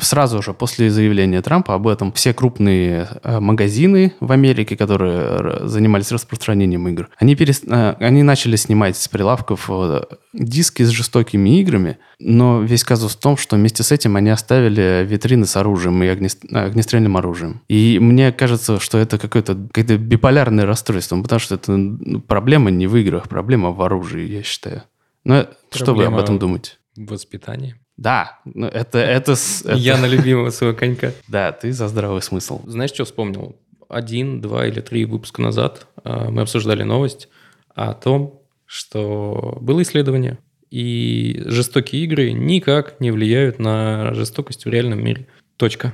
сразу 0.00 0.42
же 0.42 0.52
после 0.52 0.90
заявления 0.90 1.42
Трампа 1.42 1.74
об 1.74 1.88
этом 1.88 2.12
все 2.12 2.34
крупные 2.34 3.08
э, 3.22 3.40
магазины 3.40 4.12
в 4.20 4.32
Америке, 4.32 4.76
которые 4.76 5.66
занимались 5.68 6.12
распространением 6.12 6.86
игр, 6.88 7.08
они, 7.18 7.34
перес- 7.34 7.64
э, 7.66 7.96
они 7.98 8.22
начали 8.22 8.56
снимать 8.56 8.96
с 8.96 9.08
прилавков 9.08 9.68
э, 9.70 10.02
диски 10.32 10.82
с 10.82 10.88
жестокими 10.88 11.60
играми, 11.60 11.98
но 12.18 12.60
весь 12.60 12.84
казус 12.84 13.16
в 13.16 13.20
том, 13.20 13.36
что 13.36 13.56
вместе 13.56 13.82
с 13.82 13.92
этим 13.92 14.16
они 14.16 14.30
оставили 14.30 15.06
витрины 15.08 15.46
с 15.46 15.56
оружием 15.56 16.02
и 16.02 16.06
огнест- 16.06 16.46
э, 16.50 16.66
огнестрельным 16.66 17.16
оружием. 17.16 17.62
И 17.68 17.98
мне 18.00 18.32
кажется, 18.32 18.78
что 18.80 18.98
это 18.98 19.18
какое-то, 19.18 19.54
какое-то 19.54 19.96
биполярное 19.96 20.66
расстройство, 20.66 21.20
потому 21.20 21.40
что 21.40 21.54
это 21.54 21.78
проблема 22.26 22.70
не 22.70 22.86
в 22.86 22.96
играх, 22.96 23.28
проблема 23.28 23.70
в 23.70 23.80
оружии, 23.82 24.09
я 24.18 24.42
считаю. 24.42 24.82
Но 25.24 25.48
что 25.70 25.86
вы 25.86 26.04
об 26.04 26.10
Проблема 26.10 26.20
этом 26.22 26.38
думаете? 26.38 26.72
Воспитание. 26.96 27.78
Да, 27.96 28.40
ну, 28.44 28.66
это, 28.66 28.98
это, 28.98 29.32
это- 29.64 29.74
Я 29.74 29.98
на 29.98 30.06
любимого 30.06 30.50
своего 30.50 30.76
конька. 30.76 31.12
Да, 31.28 31.52
ты 31.52 31.72
за 31.72 31.88
здравый 31.88 32.22
смысл. 32.22 32.60
Знаешь, 32.66 32.90
что 32.92 33.04
вспомнил? 33.04 33.56
Один, 33.88 34.40
два 34.40 34.66
или 34.66 34.80
три 34.80 35.04
выпуска 35.04 35.42
назад 35.42 35.86
а, 36.04 36.30
мы 36.30 36.42
обсуждали 36.42 36.82
новость 36.84 37.28
о 37.74 37.92
том, 37.92 38.40
что 38.64 39.58
было 39.60 39.82
исследование, 39.82 40.38
и 40.70 41.42
жестокие 41.46 42.04
игры 42.04 42.30
никак 42.32 43.00
не 43.00 43.10
влияют 43.10 43.58
на 43.58 44.14
жестокость 44.14 44.64
в 44.64 44.68
реальном 44.68 45.04
мире. 45.04 45.26
Точка. 45.56 45.92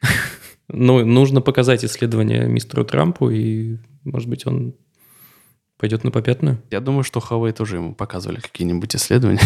Ну, 0.68 1.04
нужно 1.04 1.42
показать 1.42 1.84
исследование 1.84 2.46
мистеру 2.46 2.86
Трампу, 2.86 3.28
и, 3.28 3.76
может 4.02 4.30
быть, 4.30 4.46
он 4.46 4.74
пойдет 5.78 6.04
на 6.04 6.10
попятную. 6.10 6.62
Я 6.70 6.80
думаю, 6.80 7.04
что 7.04 7.20
Huawei 7.20 7.52
тоже 7.52 7.76
ему 7.76 7.94
показывали 7.94 8.40
какие-нибудь 8.40 8.94
исследования 8.96 9.40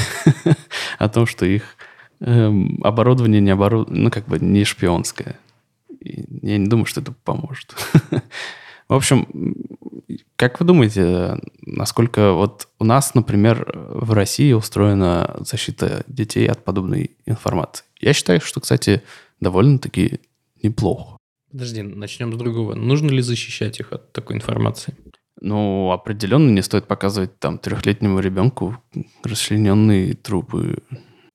о 0.99 1.09
том, 1.09 1.27
что 1.27 1.47
их 1.47 1.77
эм, 2.21 2.81
оборудование 2.83 3.41
не 3.41 3.51
оборуд... 3.51 3.91
ну, 3.91 4.11
как 4.11 4.27
бы 4.27 4.39
не 4.39 4.65
шпионское. 4.65 5.39
И 6.01 6.25
я 6.43 6.59
не 6.59 6.67
думаю, 6.67 6.87
что 6.87 7.01
это 7.01 7.13
поможет. 7.25 7.75
В 8.89 8.95
общем, 8.95 9.27
как 10.37 10.61
вы 10.61 10.67
думаете, 10.67 11.39
насколько 11.61 12.33
вот 12.33 12.69
у 12.79 12.85
нас, 12.85 13.15
например, 13.15 13.71
в 13.75 14.13
России 14.13 14.53
устроена 14.53 15.37
защита 15.41 16.05
детей 16.07 16.47
от 16.47 16.65
подобной 16.65 17.17
информации? 17.27 17.85
Я 18.01 18.13
считаю, 18.15 18.41
что, 18.41 18.61
кстати, 18.61 19.03
довольно-таки 19.41 20.21
неплохо. 20.63 21.19
Подожди, 21.51 21.83
начнем 21.83 22.33
с 22.33 22.37
другого. 22.37 22.75
Нужно 22.75 23.11
ли 23.11 23.21
защищать 23.21 23.81
их 23.81 23.93
от 23.93 24.13
такой 24.13 24.37
информации? 24.37 24.95
Ну, 25.41 25.91
определенно 25.93 26.51
не 26.51 26.63
стоит 26.63 26.87
показывать 26.87 27.39
там 27.39 27.59
трехлетнему 27.59 28.21
ребенку 28.21 28.77
расчлененные 29.23 30.15
трупы. 30.15 30.79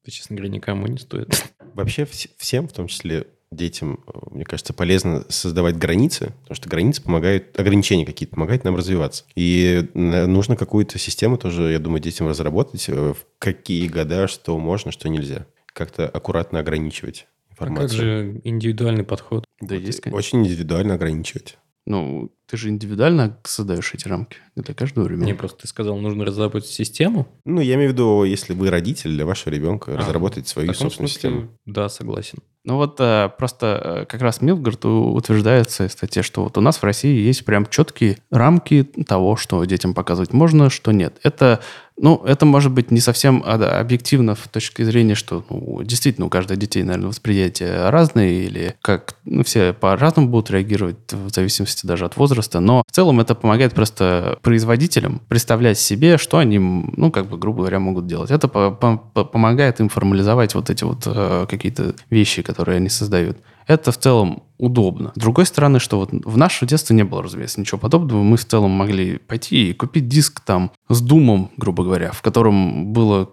Это, 0.03 0.11
честно 0.11 0.35
говоря, 0.35 0.51
никому 0.53 0.87
не 0.87 0.97
стоит. 0.97 1.51
Вообще 1.73 2.03
вс- 2.03 2.29
всем, 2.37 2.67
в 2.67 2.73
том 2.73 2.87
числе 2.87 3.27
детям, 3.51 4.03
мне 4.31 4.43
кажется, 4.45 4.73
полезно 4.73 5.25
создавать 5.29 5.77
границы, 5.77 6.33
потому 6.41 6.55
что 6.55 6.69
границы 6.69 7.01
помогают, 7.03 7.57
ограничения 7.59 8.05
какие-то 8.05 8.33
помогают 8.35 8.63
нам 8.63 8.75
развиваться. 8.75 9.25
И 9.35 9.87
э, 9.93 10.25
нужно 10.25 10.55
какую-то 10.55 10.97
систему 10.97 11.37
тоже, 11.37 11.71
я 11.71 11.79
думаю, 11.79 12.01
детям 12.01 12.27
разработать, 12.27 12.89
э, 12.89 13.13
в 13.13 13.17
какие 13.39 13.87
года 13.87 14.27
что 14.27 14.57
можно, 14.57 14.91
что 14.91 15.07
нельзя. 15.07 15.45
Как-то 15.67 16.07
аккуратно 16.09 16.59
ограничивать 16.59 17.27
А 17.49 17.55
как 17.55 17.61
информацию. 17.69 17.99
же 17.99 18.41
индивидуальный 18.43 19.03
подход? 19.03 19.45
Да, 19.61 19.75
есть, 19.75 20.01
конечно. 20.01 20.17
Очень 20.17 20.39
индивидуально 20.41 20.95
ограничивать. 20.95 21.57
Ну, 21.85 22.31
ты 22.47 22.55
же 22.57 22.69
индивидуально 22.69 23.37
создаешь 23.43 23.93
эти 23.93 24.07
рамки 24.07 24.37
для 24.55 24.73
каждого 24.73 25.07
Мне 25.07 25.15
ребенка. 25.17 25.39
просто 25.39 25.61
ты 25.63 25.67
сказал, 25.67 25.97
нужно 25.97 26.23
разработать 26.23 26.69
систему. 26.69 27.27
Ну, 27.45 27.59
я 27.61 27.75
имею 27.75 27.89
в 27.89 27.93
виду, 27.93 28.23
если 28.23 28.53
вы 28.53 28.69
родитель 28.69 29.09
для 29.11 29.25
вашего 29.25 29.51
ребенка, 29.53 29.93
А, 29.93 29.97
разработать 29.97 30.45
В 30.45 30.49
свою 30.49 30.67
таком 30.69 30.81
собственную 30.85 31.09
смысле, 31.09 31.29
систему. 31.29 31.49
Да, 31.65 31.89
согласен. 31.89 32.39
Ну 32.65 32.77
вот 32.77 32.95
э, 32.99 33.29
просто 33.37 34.03
э, 34.03 34.05
как 34.05 34.21
раз 34.21 34.41
Милгард 34.41 34.85
утверждается 34.85 35.89
в 35.89 35.91
статье, 35.91 36.23
что 36.23 36.43
вот 36.45 36.57
у 36.57 36.61
нас 36.61 36.77
в 36.77 36.83
России 36.83 37.19
есть 37.19 37.43
прям 37.43 37.65
четкие 37.65 38.19
рамки 38.31 38.83
того, 38.83 39.35
что 39.35 39.63
детям 39.65 39.93
показывать 39.93 40.31
можно, 40.31 40.69
что 40.69 40.93
нет. 40.93 41.17
Это, 41.23 41.59
ну, 41.97 42.21
это 42.25 42.45
может 42.45 42.71
быть 42.71 42.91
не 42.91 42.99
совсем 42.99 43.43
объективно 43.45 44.35
в 44.35 44.47
точке 44.47 44.85
зрения, 44.85 45.15
что 45.15 45.43
ну, 45.49 45.83
действительно 45.83 46.27
у 46.27 46.29
каждого 46.29 46.59
детей, 46.59 46.83
наверное, 46.83 47.09
восприятие 47.09 47.89
разное, 47.89 48.29
или 48.29 48.75
как 48.81 49.15
ну, 49.25 49.43
все 49.43 49.73
по-разному 49.73 50.29
будут 50.29 50.49
реагировать 50.51 50.97
в 51.11 51.29
зависимости 51.29 51.85
даже 51.85 52.05
от 52.05 52.17
возраста, 52.17 52.59
но 52.59 52.83
в 52.87 52.91
целом 52.91 53.19
это 53.19 53.35
помогает 53.35 53.73
просто 53.73 54.39
производителям 54.41 55.21
представлять 55.27 55.77
себе, 55.77 56.17
что 56.17 56.37
они, 56.37 56.57
ну, 56.59 57.11
как 57.11 57.27
бы, 57.27 57.37
грубо 57.37 57.59
говоря, 57.59 57.79
могут 57.79 58.07
делать. 58.07 58.31
Это 58.31 58.47
по- 58.47 58.71
по- 58.71 59.23
помогает 59.23 59.79
им 59.79 59.89
формализовать 59.89 60.55
вот 60.55 60.69
эти 60.69 60.83
вот 60.83 61.03
э, 61.05 61.45
какие-то 61.49 61.95
вещи, 62.09 62.41
которые 62.41 62.77
они 62.77 62.89
создают. 62.89 63.37
Это 63.67 63.91
в 63.91 63.97
целом 63.97 64.43
удобно. 64.57 65.11
С 65.15 65.19
другой 65.19 65.45
стороны, 65.45 65.79
что 65.79 65.99
вот 65.99 66.11
в 66.11 66.37
наше 66.37 66.65
детство 66.65 66.93
не 66.93 67.03
было, 67.03 67.23
разумеется, 67.23 67.59
ничего 67.59 67.77
подобного. 67.77 68.23
Мы 68.23 68.37
в 68.37 68.45
целом 68.45 68.71
могли 68.71 69.17
пойти 69.17 69.69
и 69.69 69.73
купить 69.73 70.07
диск 70.07 70.39
там 70.39 70.71
с 70.89 71.01
думом, 71.01 71.51
грубо 71.57 71.83
говоря, 71.83 72.11
в 72.11 72.21
котором 72.21 72.93
было, 72.93 73.29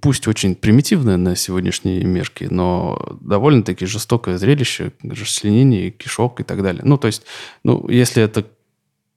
пусть 0.00 0.28
очень 0.28 0.54
примитивное 0.54 1.16
на 1.16 1.34
сегодняшние 1.36 2.04
мерки, 2.04 2.46
но 2.50 3.16
довольно-таки 3.20 3.86
жестокое 3.86 4.38
зрелище, 4.38 4.92
расчленение 5.02 5.90
кишок 5.90 6.40
и 6.40 6.44
так 6.44 6.62
далее. 6.62 6.82
Ну, 6.84 6.96
то 6.96 7.06
есть, 7.06 7.24
ну, 7.64 7.88
если 7.88 8.22
это 8.22 8.46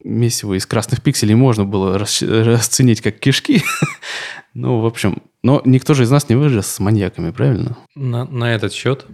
месиво 0.03 0.55
из 0.55 0.65
красных 0.65 1.01
пикселей 1.01 1.35
можно 1.35 1.63
было 1.65 1.97
расценить 1.97 3.01
как 3.01 3.19
кишки, 3.19 3.63
ну, 4.53 4.79
в 4.79 4.85
общем, 4.85 5.21
но 5.43 5.61
никто 5.65 5.93
же 5.93 6.03
из 6.03 6.11
нас 6.11 6.29
не 6.29 6.35
вырос 6.35 6.67
с 6.67 6.79
маньяками, 6.79 7.31
правильно? 7.31 7.77
На, 7.95 8.25
на 8.25 8.53
этот 8.53 8.73
счет 8.73 9.05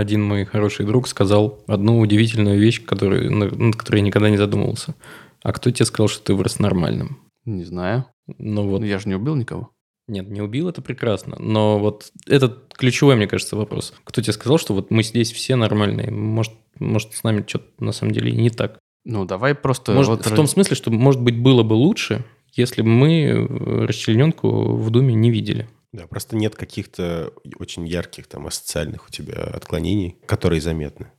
один 0.00 0.22
мой 0.22 0.44
хороший 0.44 0.86
друг 0.86 1.08
сказал 1.08 1.62
одну 1.66 1.98
удивительную 2.00 2.58
вещь, 2.58 2.84
которую, 2.84 3.30
на- 3.32 3.50
над 3.50 3.76
которой 3.76 3.96
я 3.98 4.02
никогда 4.02 4.30
не 4.30 4.36
задумывался. 4.36 4.94
А 5.42 5.52
кто 5.52 5.70
тебе 5.70 5.84
сказал, 5.86 6.08
что 6.08 6.24
ты 6.24 6.34
вырос 6.34 6.58
нормальным? 6.58 7.18
Не 7.44 7.64
знаю. 7.64 8.06
Ну 8.38 8.66
вот, 8.68 8.80
Ну, 8.80 8.86
я 8.86 8.98
же 8.98 9.08
не 9.08 9.14
убил 9.14 9.34
никого. 9.36 9.70
нет, 10.08 10.28
не 10.30 10.40
убил, 10.40 10.68
это 10.68 10.80
прекрасно. 10.82 11.36
Но 11.38 11.78
вот 11.78 12.10
этот 12.26 12.72
ключевой, 12.74 13.16
мне 13.16 13.26
кажется, 13.26 13.56
вопрос. 13.56 13.92
Кто 14.04 14.20
тебе 14.22 14.32
сказал, 14.32 14.58
что 14.58 14.72
вот 14.74 14.90
мы 14.90 15.02
здесь 15.02 15.32
все 15.32 15.56
нормальные? 15.56 16.10
Может, 16.10 16.52
может 16.78 17.12
с 17.14 17.22
нами 17.22 17.44
что-то 17.46 17.66
на 17.84 17.92
самом 17.92 18.12
деле 18.12 18.32
не 18.32 18.50
так? 18.50 18.78
Ну, 19.04 19.24
давай 19.26 19.54
просто... 19.54 19.92
Может, 19.92 20.10
вот 20.10 20.26
в 20.26 20.34
том 20.34 20.46
смысле, 20.46 20.76
что, 20.76 20.90
может 20.90 21.20
быть, 21.20 21.38
было 21.38 21.62
бы 21.62 21.74
лучше, 21.74 22.24
если 22.54 22.80
бы 22.82 22.88
мы 22.88 23.12
э, 23.24 23.84
расчлененку 23.86 24.76
в 24.76 24.90
Думе 24.90 25.14
не 25.14 25.30
видели. 25.30 25.68
Да, 25.94 26.08
просто 26.08 26.34
нет 26.34 26.56
каких-то 26.56 27.32
очень 27.60 27.86
ярких 27.86 28.26
там 28.26 28.48
асоциальных 28.48 29.06
у 29.06 29.12
тебя 29.12 29.34
отклонений, 29.34 30.16
которые 30.26 30.60
заметны. 30.60 31.12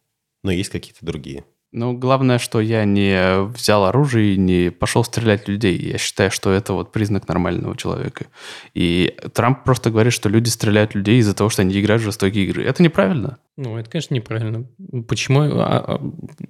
Но 0.44 0.52
есть 0.52 0.70
какие-то 0.70 1.06
другие. 1.06 1.46
Ну, 1.72 1.98
главное, 1.98 2.40
что 2.40 2.60
я 2.60 2.84
не 2.84 3.46
взял 3.48 3.86
оружие 3.86 4.34
и 4.34 4.38
не 4.38 4.72
пошел 4.72 5.06
стрелять 5.06 5.48
людей. 5.48 5.78
Я 5.78 5.98
считаю, 5.98 6.30
что 6.30 6.52
это 6.52 6.74
вот 6.74 6.92
признак 6.92 7.26
нормального 7.30 7.78
человека. 7.78 8.26
И 8.74 9.16
Трамп 9.34 9.64
просто 9.64 9.92
говорит, 9.92 10.12
что 10.12 10.28
люди 10.28 10.50
стреляют 10.50 10.94
людей 10.94 11.20
из-за 11.20 11.34
того, 11.34 11.50
что 11.50 11.62
они 11.62 11.80
играют 11.80 12.02
в 12.02 12.06
жестокие 12.06 12.44
игры. 12.44 12.66
Это 12.66 12.84
неправильно. 12.84 13.38
Ну, 13.56 13.78
это, 13.78 13.90
конечно, 13.90 14.14
неправильно. 14.14 14.68
Почему 15.08 15.40
а, 15.42 16.00
а, 16.00 16.02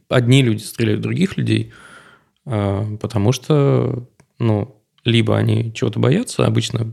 одни 0.10 0.42
люди 0.42 0.64
стреляют 0.64 1.02
других 1.02 1.38
людей? 1.38 1.74
А, 2.46 2.98
Потому 2.98 3.34
что, 3.34 4.10
ну, 4.40 4.82
либо 5.04 5.38
они 5.38 5.72
чего-то 5.74 6.00
боятся, 6.00 6.48
обычно 6.48 6.92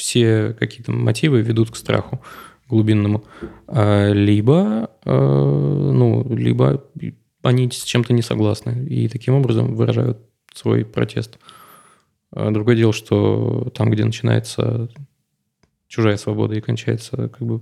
все 0.00 0.56
какие-то 0.58 0.92
мотивы 0.92 1.42
ведут 1.42 1.70
к 1.70 1.76
страху 1.76 2.20
глубинному, 2.68 3.24
а, 3.66 4.12
либо, 4.12 4.90
э, 5.04 5.12
ну, 5.12 6.26
либо 6.34 6.84
они 7.42 7.70
с 7.70 7.84
чем-то 7.84 8.12
не 8.12 8.22
согласны 8.22 8.86
и 8.86 9.08
таким 9.08 9.34
образом 9.34 9.74
выражают 9.74 10.18
свой 10.54 10.84
протест. 10.84 11.38
А 12.32 12.50
другое 12.50 12.76
дело, 12.76 12.92
что 12.92 13.70
там, 13.74 13.90
где 13.90 14.04
начинается 14.04 14.88
чужая 15.88 16.16
свобода 16.16 16.54
и 16.54 16.60
кончается, 16.60 17.28
как 17.28 17.40
бы, 17.40 17.60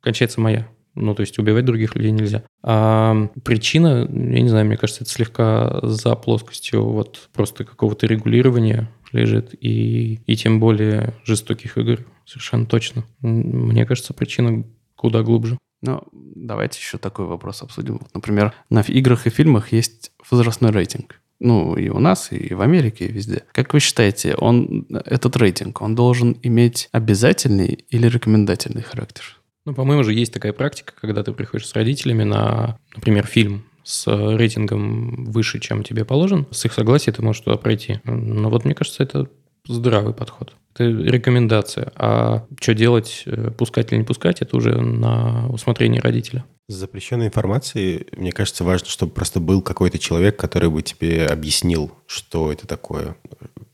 кончается 0.00 0.40
моя. 0.40 0.68
Ну, 0.94 1.14
то 1.14 1.20
есть 1.20 1.38
убивать 1.38 1.64
других 1.64 1.94
людей 1.94 2.10
нельзя. 2.10 2.42
А 2.62 3.28
причина, 3.44 4.08
я 4.10 4.40
не 4.40 4.48
знаю, 4.48 4.66
мне 4.66 4.76
кажется, 4.76 5.02
это 5.02 5.10
слегка 5.10 5.80
за 5.82 6.14
плоскостью 6.16 6.84
вот 6.84 7.28
просто 7.32 7.64
какого-то 7.64 8.06
регулирования 8.06 8.88
лежит, 9.12 9.54
и, 9.60 10.20
и 10.26 10.36
тем 10.36 10.60
более 10.60 11.14
жестоких 11.24 11.78
игр, 11.78 12.04
совершенно 12.24 12.66
точно. 12.66 13.04
Мне 13.20 13.86
кажется, 13.86 14.14
причина 14.14 14.64
куда 14.96 15.22
глубже. 15.22 15.58
Ну, 15.80 16.02
давайте 16.12 16.78
еще 16.78 16.98
такой 16.98 17.26
вопрос 17.26 17.62
обсудим. 17.62 17.98
Вот, 17.98 18.14
например, 18.14 18.52
на 18.68 18.80
играх 18.80 19.26
и 19.26 19.30
фильмах 19.30 19.72
есть 19.72 20.12
возрастной 20.30 20.72
рейтинг. 20.72 21.20
Ну, 21.40 21.76
и 21.76 21.88
у 21.88 22.00
нас, 22.00 22.32
и 22.32 22.52
в 22.52 22.60
Америке, 22.60 23.06
и 23.06 23.12
везде. 23.12 23.44
Как 23.52 23.72
вы 23.72 23.78
считаете, 23.78 24.34
он, 24.34 24.86
этот 25.04 25.36
рейтинг, 25.36 25.80
он 25.80 25.94
должен 25.94 26.36
иметь 26.42 26.88
обязательный 26.90 27.84
или 27.90 28.08
рекомендательный 28.08 28.82
характер? 28.82 29.36
Ну, 29.64 29.74
по-моему, 29.74 30.02
же 30.02 30.14
есть 30.14 30.32
такая 30.32 30.52
практика, 30.52 30.94
когда 31.00 31.22
ты 31.22 31.32
приходишь 31.32 31.68
с 31.68 31.74
родителями 31.74 32.24
на, 32.24 32.78
например, 32.96 33.26
фильм 33.26 33.64
с 33.88 34.06
рейтингом 34.06 35.24
выше, 35.24 35.60
чем 35.60 35.82
тебе 35.82 36.04
положен. 36.04 36.46
С 36.50 36.62
их 36.66 36.74
согласия 36.74 37.10
ты 37.10 37.22
можешь 37.22 37.40
туда 37.40 37.56
пройти. 37.56 38.00
Но 38.04 38.50
вот 38.50 38.66
мне 38.66 38.74
кажется, 38.74 39.02
это 39.02 39.28
здравый 39.66 40.12
подход. 40.12 40.54
Это 40.74 40.84
рекомендация. 40.84 41.90
А 41.96 42.46
что 42.60 42.74
делать, 42.74 43.22
э, 43.24 43.50
пускать 43.50 43.90
или 43.90 44.00
не 44.00 44.04
пускать, 44.04 44.42
это 44.42 44.58
уже 44.58 44.78
на 44.78 45.48
усмотрение 45.48 46.02
родителя. 46.02 46.44
С 46.68 46.74
запрещенной 46.74 47.28
информацией, 47.28 48.06
мне 48.12 48.30
кажется, 48.30 48.62
важно, 48.62 48.88
чтобы 48.88 49.12
просто 49.12 49.40
был 49.40 49.62
какой-то 49.62 49.98
человек, 49.98 50.36
который 50.36 50.68
бы 50.68 50.82
тебе 50.82 51.24
объяснил, 51.24 51.90
что 52.06 52.52
это 52.52 52.66
такое, 52.66 53.16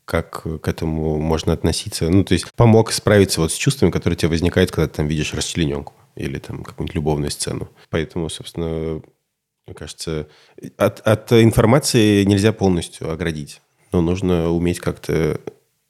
как 0.05 0.43
к 0.61 0.65
этому 0.65 1.19
можно 1.19 1.51
относиться. 1.51 2.09
Ну, 2.09 2.23
то 2.23 2.35
есть 2.35 2.49
помог 2.55 2.93
справиться 2.93 3.41
вот 3.41 3.51
с 3.51 3.55
чувствами, 3.57 3.91
которые 3.91 4.15
у 4.15 4.19
тебя 4.19 4.29
возникают, 4.29 4.71
когда 4.71 4.87
ты 4.87 4.95
там 4.95 5.07
видишь 5.07 5.33
расчлененку 5.33 5.93
или 6.15 6.39
там 6.39 6.63
какую-нибудь 6.63 6.95
любовную 6.95 7.31
сцену. 7.31 7.67
Поэтому, 7.89 8.29
собственно, 8.29 9.01
мне 9.65 9.73
кажется, 9.73 10.27
от, 10.77 10.99
от 11.01 11.33
информации 11.33 12.23
нельзя 12.23 12.53
полностью 12.53 13.11
оградить, 13.11 13.61
но 13.91 14.01
нужно 14.01 14.49
уметь 14.49 14.79
как-то 14.79 15.39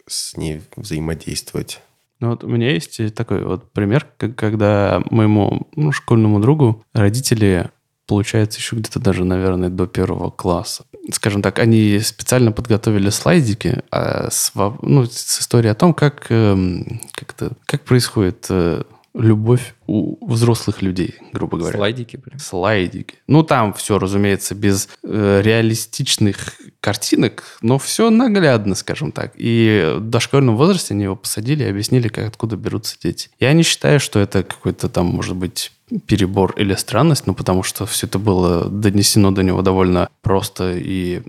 с 0.07 0.37
ней 0.37 0.61
взаимодействовать. 0.75 1.81
Ну 2.19 2.29
вот 2.29 2.43
у 2.43 2.47
меня 2.47 2.71
есть 2.71 3.13
такой 3.13 3.43
вот 3.43 3.71
пример, 3.73 4.07
когда 4.17 5.03
моему 5.09 5.67
ну, 5.75 5.91
школьному 5.91 6.39
другу 6.39 6.83
родители, 6.93 7.69
получается, 8.07 8.59
еще 8.59 8.77
где-то 8.77 8.99
даже, 8.99 9.25
наверное, 9.25 9.69
до 9.69 9.85
первого 9.87 10.31
класса. 10.31 10.85
Скажем 11.11 11.41
так, 11.41 11.59
они 11.59 11.99
специально 11.99 12.51
подготовили 12.51 13.09
слайдики 13.09 13.83
а 13.91 14.29
с, 14.31 14.53
ну, 14.81 15.05
с 15.05 15.41
историей 15.41 15.71
о 15.71 15.75
том, 15.75 15.93
как, 15.93 16.27
эм, 16.29 17.01
как, 17.11 17.33
это, 17.33 17.55
как 17.65 17.83
происходит 17.83 18.47
э, 18.49 18.83
любовь 19.15 19.75
у 19.87 20.25
взрослых 20.27 20.81
людей, 20.81 21.15
грубо 21.31 21.57
говоря. 21.57 21.77
Слайдики 21.77 22.17
прям. 22.17 22.39
Слайдики. 22.39 23.15
Ну, 23.27 23.43
там 23.43 23.73
все, 23.73 23.97
разумеется, 23.97 24.55
без 24.55 24.89
э, 25.03 25.41
реалистичных 25.43 26.55
картинок, 26.81 27.43
но 27.61 27.77
все 27.79 28.09
наглядно, 28.09 28.75
скажем 28.75 29.11
так. 29.11 29.33
И 29.35 29.95
в 29.97 30.01
дошкольном 30.01 30.57
возрасте 30.57 30.93
они 30.93 31.03
его 31.03 31.15
посадили 31.15 31.63
и 31.63 31.67
объяснили, 31.67 32.09
как 32.09 32.27
откуда 32.27 32.57
берутся 32.57 32.97
дети. 33.01 33.29
Я 33.39 33.53
не 33.53 33.63
считаю, 33.63 33.99
что 33.99 34.19
это 34.19 34.43
какой-то 34.43 34.89
там, 34.89 35.07
может 35.07 35.35
быть, 35.35 35.71
перебор 36.07 36.53
или 36.57 36.73
странность, 36.73 37.27
ну, 37.27 37.35
потому 37.35 37.63
что 37.63 37.85
все 37.85 38.07
это 38.07 38.17
было 38.19 38.65
донесено 38.69 39.31
до 39.31 39.43
него 39.43 39.61
довольно 39.61 40.09
просто 40.21 40.73
и 40.75 41.21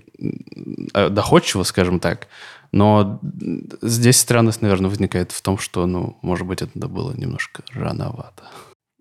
э, 0.93 1.09
доходчиво, 1.09 1.63
скажем 1.63 1.99
так. 1.99 2.27
Но 2.71 3.19
здесь 3.81 4.17
странность, 4.17 4.61
наверное, 4.61 4.89
возникает 4.89 5.31
в 5.31 5.41
том, 5.41 5.57
что, 5.57 5.85
ну, 5.85 6.17
может 6.21 6.47
быть, 6.47 6.61
это 6.61 6.87
было 6.87 7.13
немножко 7.13 7.63
рановато. 7.73 8.43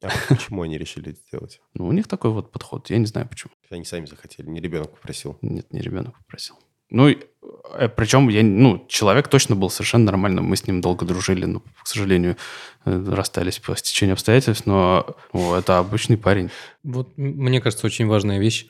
А 0.02 0.10
почему 0.28 0.62
они 0.62 0.78
решили 0.78 1.10
это 1.10 1.20
сделать? 1.28 1.60
Ну, 1.74 1.86
у 1.86 1.92
них 1.92 2.06
такой 2.06 2.30
вот 2.30 2.52
подход. 2.52 2.90
Я 2.90 2.98
не 2.98 3.06
знаю, 3.06 3.28
почему. 3.28 3.52
Они 3.70 3.84
сами 3.84 4.06
захотели, 4.06 4.48
не 4.48 4.60
ребенок 4.60 4.90
попросил. 4.90 5.38
Нет, 5.42 5.72
не 5.72 5.80
ребенок 5.80 6.16
попросил. 6.18 6.56
Ну, 6.90 7.08
э, 7.08 7.88
причем 7.88 8.28
я, 8.28 8.42
ну, 8.42 8.84
человек 8.88 9.28
точно 9.28 9.56
был 9.56 9.70
совершенно 9.70 10.04
нормальным. 10.04 10.44
Мы 10.44 10.56
с 10.56 10.66
ним 10.66 10.80
долго 10.80 11.04
дружили, 11.04 11.44
но, 11.44 11.60
к 11.60 11.86
сожалению, 11.86 12.36
э, 12.84 13.04
расстались 13.12 13.58
по 13.58 13.76
стечению 13.76 14.14
обстоятельств, 14.14 14.66
но 14.66 15.16
ну, 15.32 15.54
это 15.54 15.78
обычный 15.78 16.16
парень. 16.16 16.50
Вот 16.84 17.16
мне 17.16 17.60
кажется, 17.60 17.86
очень 17.86 18.06
важная 18.06 18.38
вещь. 18.38 18.68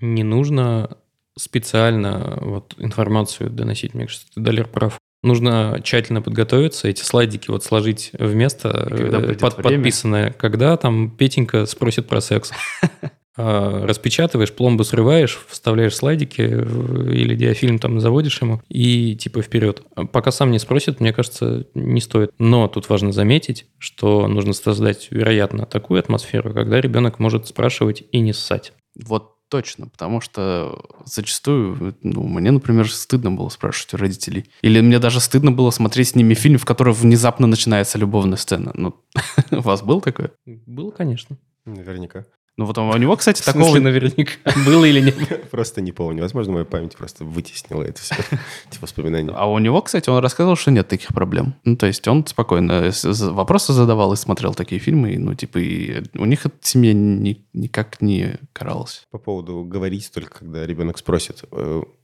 Не 0.00 0.22
нужно 0.22 0.96
специально 1.38 2.38
вот 2.40 2.74
информацию 2.78 3.50
доносить. 3.50 3.94
Мне 3.94 4.06
кажется, 4.06 4.26
Далер 4.36 4.68
прав. 4.68 4.98
Нужно 5.22 5.80
тщательно 5.84 6.20
подготовиться, 6.20 6.88
эти 6.88 7.02
слайдики 7.02 7.48
вот 7.48 7.62
сложить 7.62 8.10
в 8.12 8.34
место, 8.34 8.88
э, 8.90 9.34
под, 9.38 9.56
подписанное, 9.56 10.32
когда 10.32 10.76
там 10.76 11.10
Петенька 11.10 11.66
спросит 11.66 12.08
про 12.08 12.20
секс. 12.20 12.50
А, 13.34 13.86
распечатываешь, 13.86 14.52
пломбу 14.52 14.84
срываешь, 14.84 15.40
вставляешь 15.48 15.96
слайдики 15.96 16.42
или 16.42 17.34
диафильм 17.34 17.78
там 17.78 17.98
заводишь 17.98 18.42
ему 18.42 18.60
и 18.68 19.16
типа 19.16 19.40
вперед. 19.40 19.82
Пока 20.12 20.30
сам 20.30 20.50
не 20.50 20.58
спросит, 20.58 21.00
мне 21.00 21.14
кажется, 21.14 21.66
не 21.74 22.02
стоит. 22.02 22.32
Но 22.38 22.68
тут 22.68 22.90
важно 22.90 23.10
заметить, 23.10 23.64
что 23.78 24.28
нужно 24.28 24.52
создать, 24.52 25.08
вероятно, 25.10 25.64
такую 25.64 25.98
атмосферу, 26.00 26.52
когда 26.52 26.78
ребенок 26.80 27.18
может 27.18 27.46
спрашивать 27.46 28.04
и 28.12 28.20
не 28.20 28.34
ссать. 28.34 28.74
Вот 29.02 29.36
Точно, 29.52 29.86
потому 29.86 30.22
что 30.22 30.82
зачастую, 31.04 31.94
ну, 32.00 32.22
мне, 32.22 32.50
например, 32.50 32.90
стыдно 32.90 33.32
было 33.32 33.50
спрашивать 33.50 33.92
у 33.92 33.96
родителей. 33.98 34.48
Или 34.62 34.80
мне 34.80 34.98
даже 34.98 35.20
стыдно 35.20 35.52
было 35.52 35.68
смотреть 35.68 36.08
с 36.08 36.14
ними 36.14 36.32
фильм, 36.32 36.56
в 36.56 36.64
котором 36.64 36.94
внезапно 36.94 37.46
начинается 37.46 37.98
любовная 37.98 38.38
сцена. 38.38 38.72
Ну, 38.74 38.94
у 39.50 39.60
вас 39.60 39.82
был 39.82 40.00
такое? 40.00 40.32
Было, 40.46 40.90
конечно. 40.90 41.36
Наверняка. 41.66 42.24
Ну 42.58 42.66
вот 42.66 42.76
у 42.76 42.96
него, 42.98 43.16
кстати, 43.16 43.42
такого... 43.42 43.76
В 43.76 43.80
наверняка. 43.80 44.32
Было 44.66 44.84
или 44.84 45.00
нет? 45.00 45.50
Просто 45.50 45.80
не 45.80 45.92
помню. 45.92 46.22
Возможно, 46.22 46.52
моя 46.52 46.64
память 46.66 46.96
просто 46.96 47.24
вытеснила 47.24 47.82
это 47.82 48.00
все, 48.02 48.14
эти 48.70 48.78
воспоминания. 48.80 49.32
А 49.34 49.50
у 49.50 49.58
него, 49.58 49.80
кстати, 49.80 50.10
он 50.10 50.18
рассказывал, 50.18 50.56
что 50.56 50.70
нет 50.70 50.86
таких 50.86 51.08
проблем. 51.08 51.54
Ну, 51.64 51.76
то 51.76 51.86
есть 51.86 52.06
он 52.08 52.26
спокойно 52.26 52.92
вопросы 53.02 53.72
задавал 53.72 54.12
и 54.12 54.16
смотрел 54.16 54.54
такие 54.54 54.80
фильмы, 54.80 55.12
и, 55.12 55.18
ну, 55.18 55.34
типа, 55.34 55.58
и 55.58 56.02
у 56.14 56.26
них 56.26 56.44
эта 56.44 56.56
семья 56.60 56.92
ни, 56.92 57.42
никак 57.54 58.02
не 58.02 58.38
каралась. 58.52 59.06
По 59.10 59.18
поводу 59.18 59.64
говорить 59.64 60.10
только, 60.12 60.40
когда 60.40 60.66
ребенок 60.66 60.98
спросит. 60.98 61.44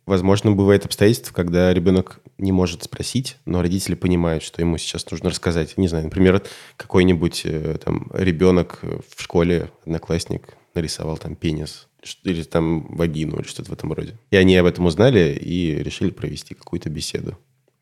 Возможно, 0.09 0.53
бывает 0.53 0.87
обстоятельства, 0.87 1.35
когда 1.35 1.75
ребенок 1.75 2.21
не 2.38 2.51
может 2.51 2.83
спросить, 2.83 3.37
но 3.44 3.61
родители 3.61 3.94
понимают, 3.94 4.42
что 4.42 4.62
ему 4.62 4.79
сейчас 4.79 5.09
нужно 5.11 5.29
рассказать. 5.29 5.77
Не 5.77 5.87
знаю, 5.87 6.05
например, 6.05 6.42
какой-нибудь 6.79 7.42
э, 7.44 7.77
там 7.85 8.11
ребенок 8.14 8.81
в 8.83 9.23
школе, 9.23 9.71
одноклассник, 9.85 10.55
нарисовал 10.75 11.18
там 11.18 11.37
пенис 11.37 11.88
или 12.25 12.42
там 12.42 12.87
вагину 12.97 13.37
или 13.37 13.47
что-то 13.47 13.68
в 13.68 13.75
этом 13.75 13.92
роде. 13.92 14.16
И 14.31 14.37
они 14.37 14.57
об 14.57 14.64
этом 14.64 14.87
узнали 14.87 15.38
и 15.38 15.75
решили 15.83 16.09
провести 16.09 16.55
какую-то 16.55 16.88
беседу 16.88 17.37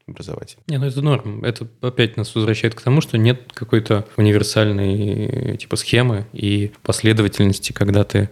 образовательную. 0.08 0.64
Не, 0.66 0.78
ну 0.78 0.86
это 0.86 1.02
норм. 1.02 1.44
Это 1.44 1.68
опять 1.80 2.16
нас 2.16 2.34
возвращает 2.34 2.74
к 2.74 2.80
тому, 2.80 3.02
что 3.02 3.18
нет 3.18 3.52
какой-то 3.52 4.04
универсальной 4.16 5.56
типа 5.58 5.76
схемы 5.76 6.26
и 6.32 6.72
последовательности, 6.82 7.70
когда 7.70 8.02
ты 8.02 8.30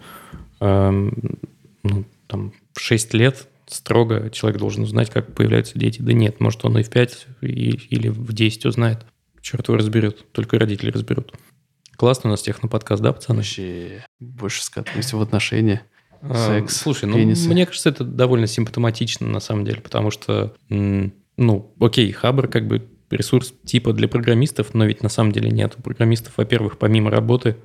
эм, 0.59 1.39
ну, 1.83 2.03
там 2.27 2.51
в 2.73 2.81
6 2.81 3.13
лет 3.13 3.47
строго 3.67 4.29
человек 4.29 4.59
должен 4.59 4.83
узнать, 4.83 5.09
как 5.09 5.33
появляются 5.33 5.77
дети. 5.77 6.01
Да 6.01 6.13
нет, 6.13 6.39
может, 6.39 6.63
он 6.65 6.77
и 6.77 6.83
в 6.83 6.89
5 6.89 7.27
и, 7.41 7.47
или 7.89 8.09
в 8.09 8.33
10 8.33 8.65
узнает. 8.65 9.05
Черт 9.41 9.67
его 9.67 9.77
разберет, 9.77 10.31
только 10.31 10.57
родители 10.57 10.91
разберут. 10.91 11.33
Классно 11.95 12.29
у 12.29 12.31
нас 12.31 12.41
техноподкаст, 12.41 13.01
да, 13.01 13.13
пацаны? 13.13 13.37
Вообще 13.37 14.03
больше 14.19 14.63
скатываемся 14.63 15.17
в 15.17 15.21
отношения. 15.21 15.83
А, 16.21 16.59
секс, 16.59 16.77
Слушай, 16.77 17.05
ну, 17.05 17.17
пенисы. 17.17 17.47
мне 17.47 17.65
кажется, 17.65 17.89
это 17.89 18.03
довольно 18.03 18.47
симптоматично 18.47 19.27
на 19.27 19.39
самом 19.39 19.65
деле, 19.65 19.81
потому 19.81 20.11
что, 20.11 20.55
ну, 20.69 21.73
окей, 21.79 22.11
Хабр 22.11 22.47
как 22.47 22.67
бы 22.67 22.87
ресурс 23.11 23.53
типа 23.63 23.93
для 23.93 24.07
программистов, 24.07 24.73
но 24.73 24.85
ведь 24.85 25.03
на 25.03 25.09
самом 25.09 25.31
деле 25.31 25.51
нет. 25.51 25.75
У 25.77 25.81
программистов, 25.81 26.33
во-первых, 26.37 26.77
помимо 26.77 27.11
работы, 27.11 27.57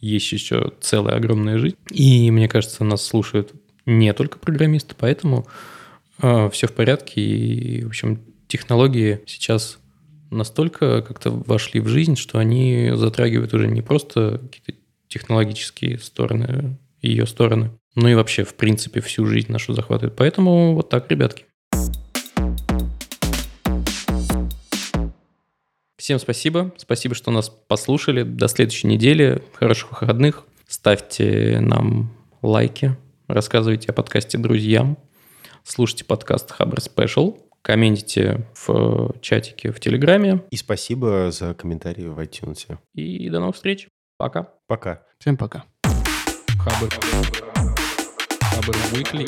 есть 0.00 0.30
еще 0.32 0.72
целая 0.80 1.16
огромная 1.16 1.58
жизнь. 1.58 1.76
И 1.90 2.30
мне 2.30 2.48
кажется, 2.48 2.84
нас 2.84 3.04
слушают 3.04 3.52
не 3.86 4.12
только 4.12 4.38
программисты, 4.38 4.94
поэтому 4.98 5.46
э, 6.20 6.50
все 6.50 6.66
в 6.66 6.72
порядке. 6.72 7.20
И, 7.20 7.84
в 7.84 7.88
общем, 7.88 8.20
технологии 8.48 9.20
сейчас 9.26 9.78
настолько 10.30 11.02
как-то 11.02 11.30
вошли 11.30 11.80
в 11.80 11.88
жизнь, 11.88 12.16
что 12.16 12.38
они 12.38 12.92
затрагивают 12.94 13.54
уже 13.54 13.68
не 13.68 13.82
просто 13.82 14.40
какие-то 14.42 14.80
технологические 15.08 15.98
стороны, 15.98 16.78
ее 17.02 17.26
стороны, 17.26 17.70
но 17.94 18.08
и 18.08 18.14
вообще, 18.14 18.44
в 18.44 18.54
принципе, 18.54 19.00
всю 19.00 19.26
жизнь 19.26 19.52
нашу 19.52 19.74
захватывают. 19.74 20.16
Поэтому 20.16 20.74
вот 20.74 20.88
так, 20.88 21.10
ребятки. 21.10 21.44
Всем 26.02 26.18
спасибо. 26.18 26.72
Спасибо, 26.78 27.14
что 27.14 27.30
нас 27.30 27.48
послушали. 27.48 28.24
До 28.24 28.48
следующей 28.48 28.88
недели. 28.88 29.40
Хороших 29.54 29.92
выходных. 29.92 30.44
Ставьте 30.66 31.60
нам 31.60 32.10
лайки. 32.40 32.96
Рассказывайте 33.32 33.88
о 33.88 33.94
подкасте 33.94 34.36
друзьям. 34.36 34.98
Слушайте 35.64 36.04
подкаст 36.04 36.50
Хабр 36.50 36.76
Special. 36.80 37.40
Комментите 37.62 38.46
в 38.66 39.14
чатике 39.22 39.72
в 39.72 39.80
Телеграме. 39.80 40.42
И 40.50 40.56
спасибо 40.56 41.30
за 41.30 41.54
комментарии 41.54 42.08
в 42.08 42.18
iTunes. 42.18 42.76
И 42.92 43.30
до 43.30 43.40
новых 43.40 43.56
встреч. 43.56 43.88
Пока. 44.18 44.50
Пока. 44.66 45.04
Всем 45.18 45.38
пока. 45.38 45.64
Хабр. 46.58 46.90
Хабр 48.42 48.76
Weekly. 48.92 49.26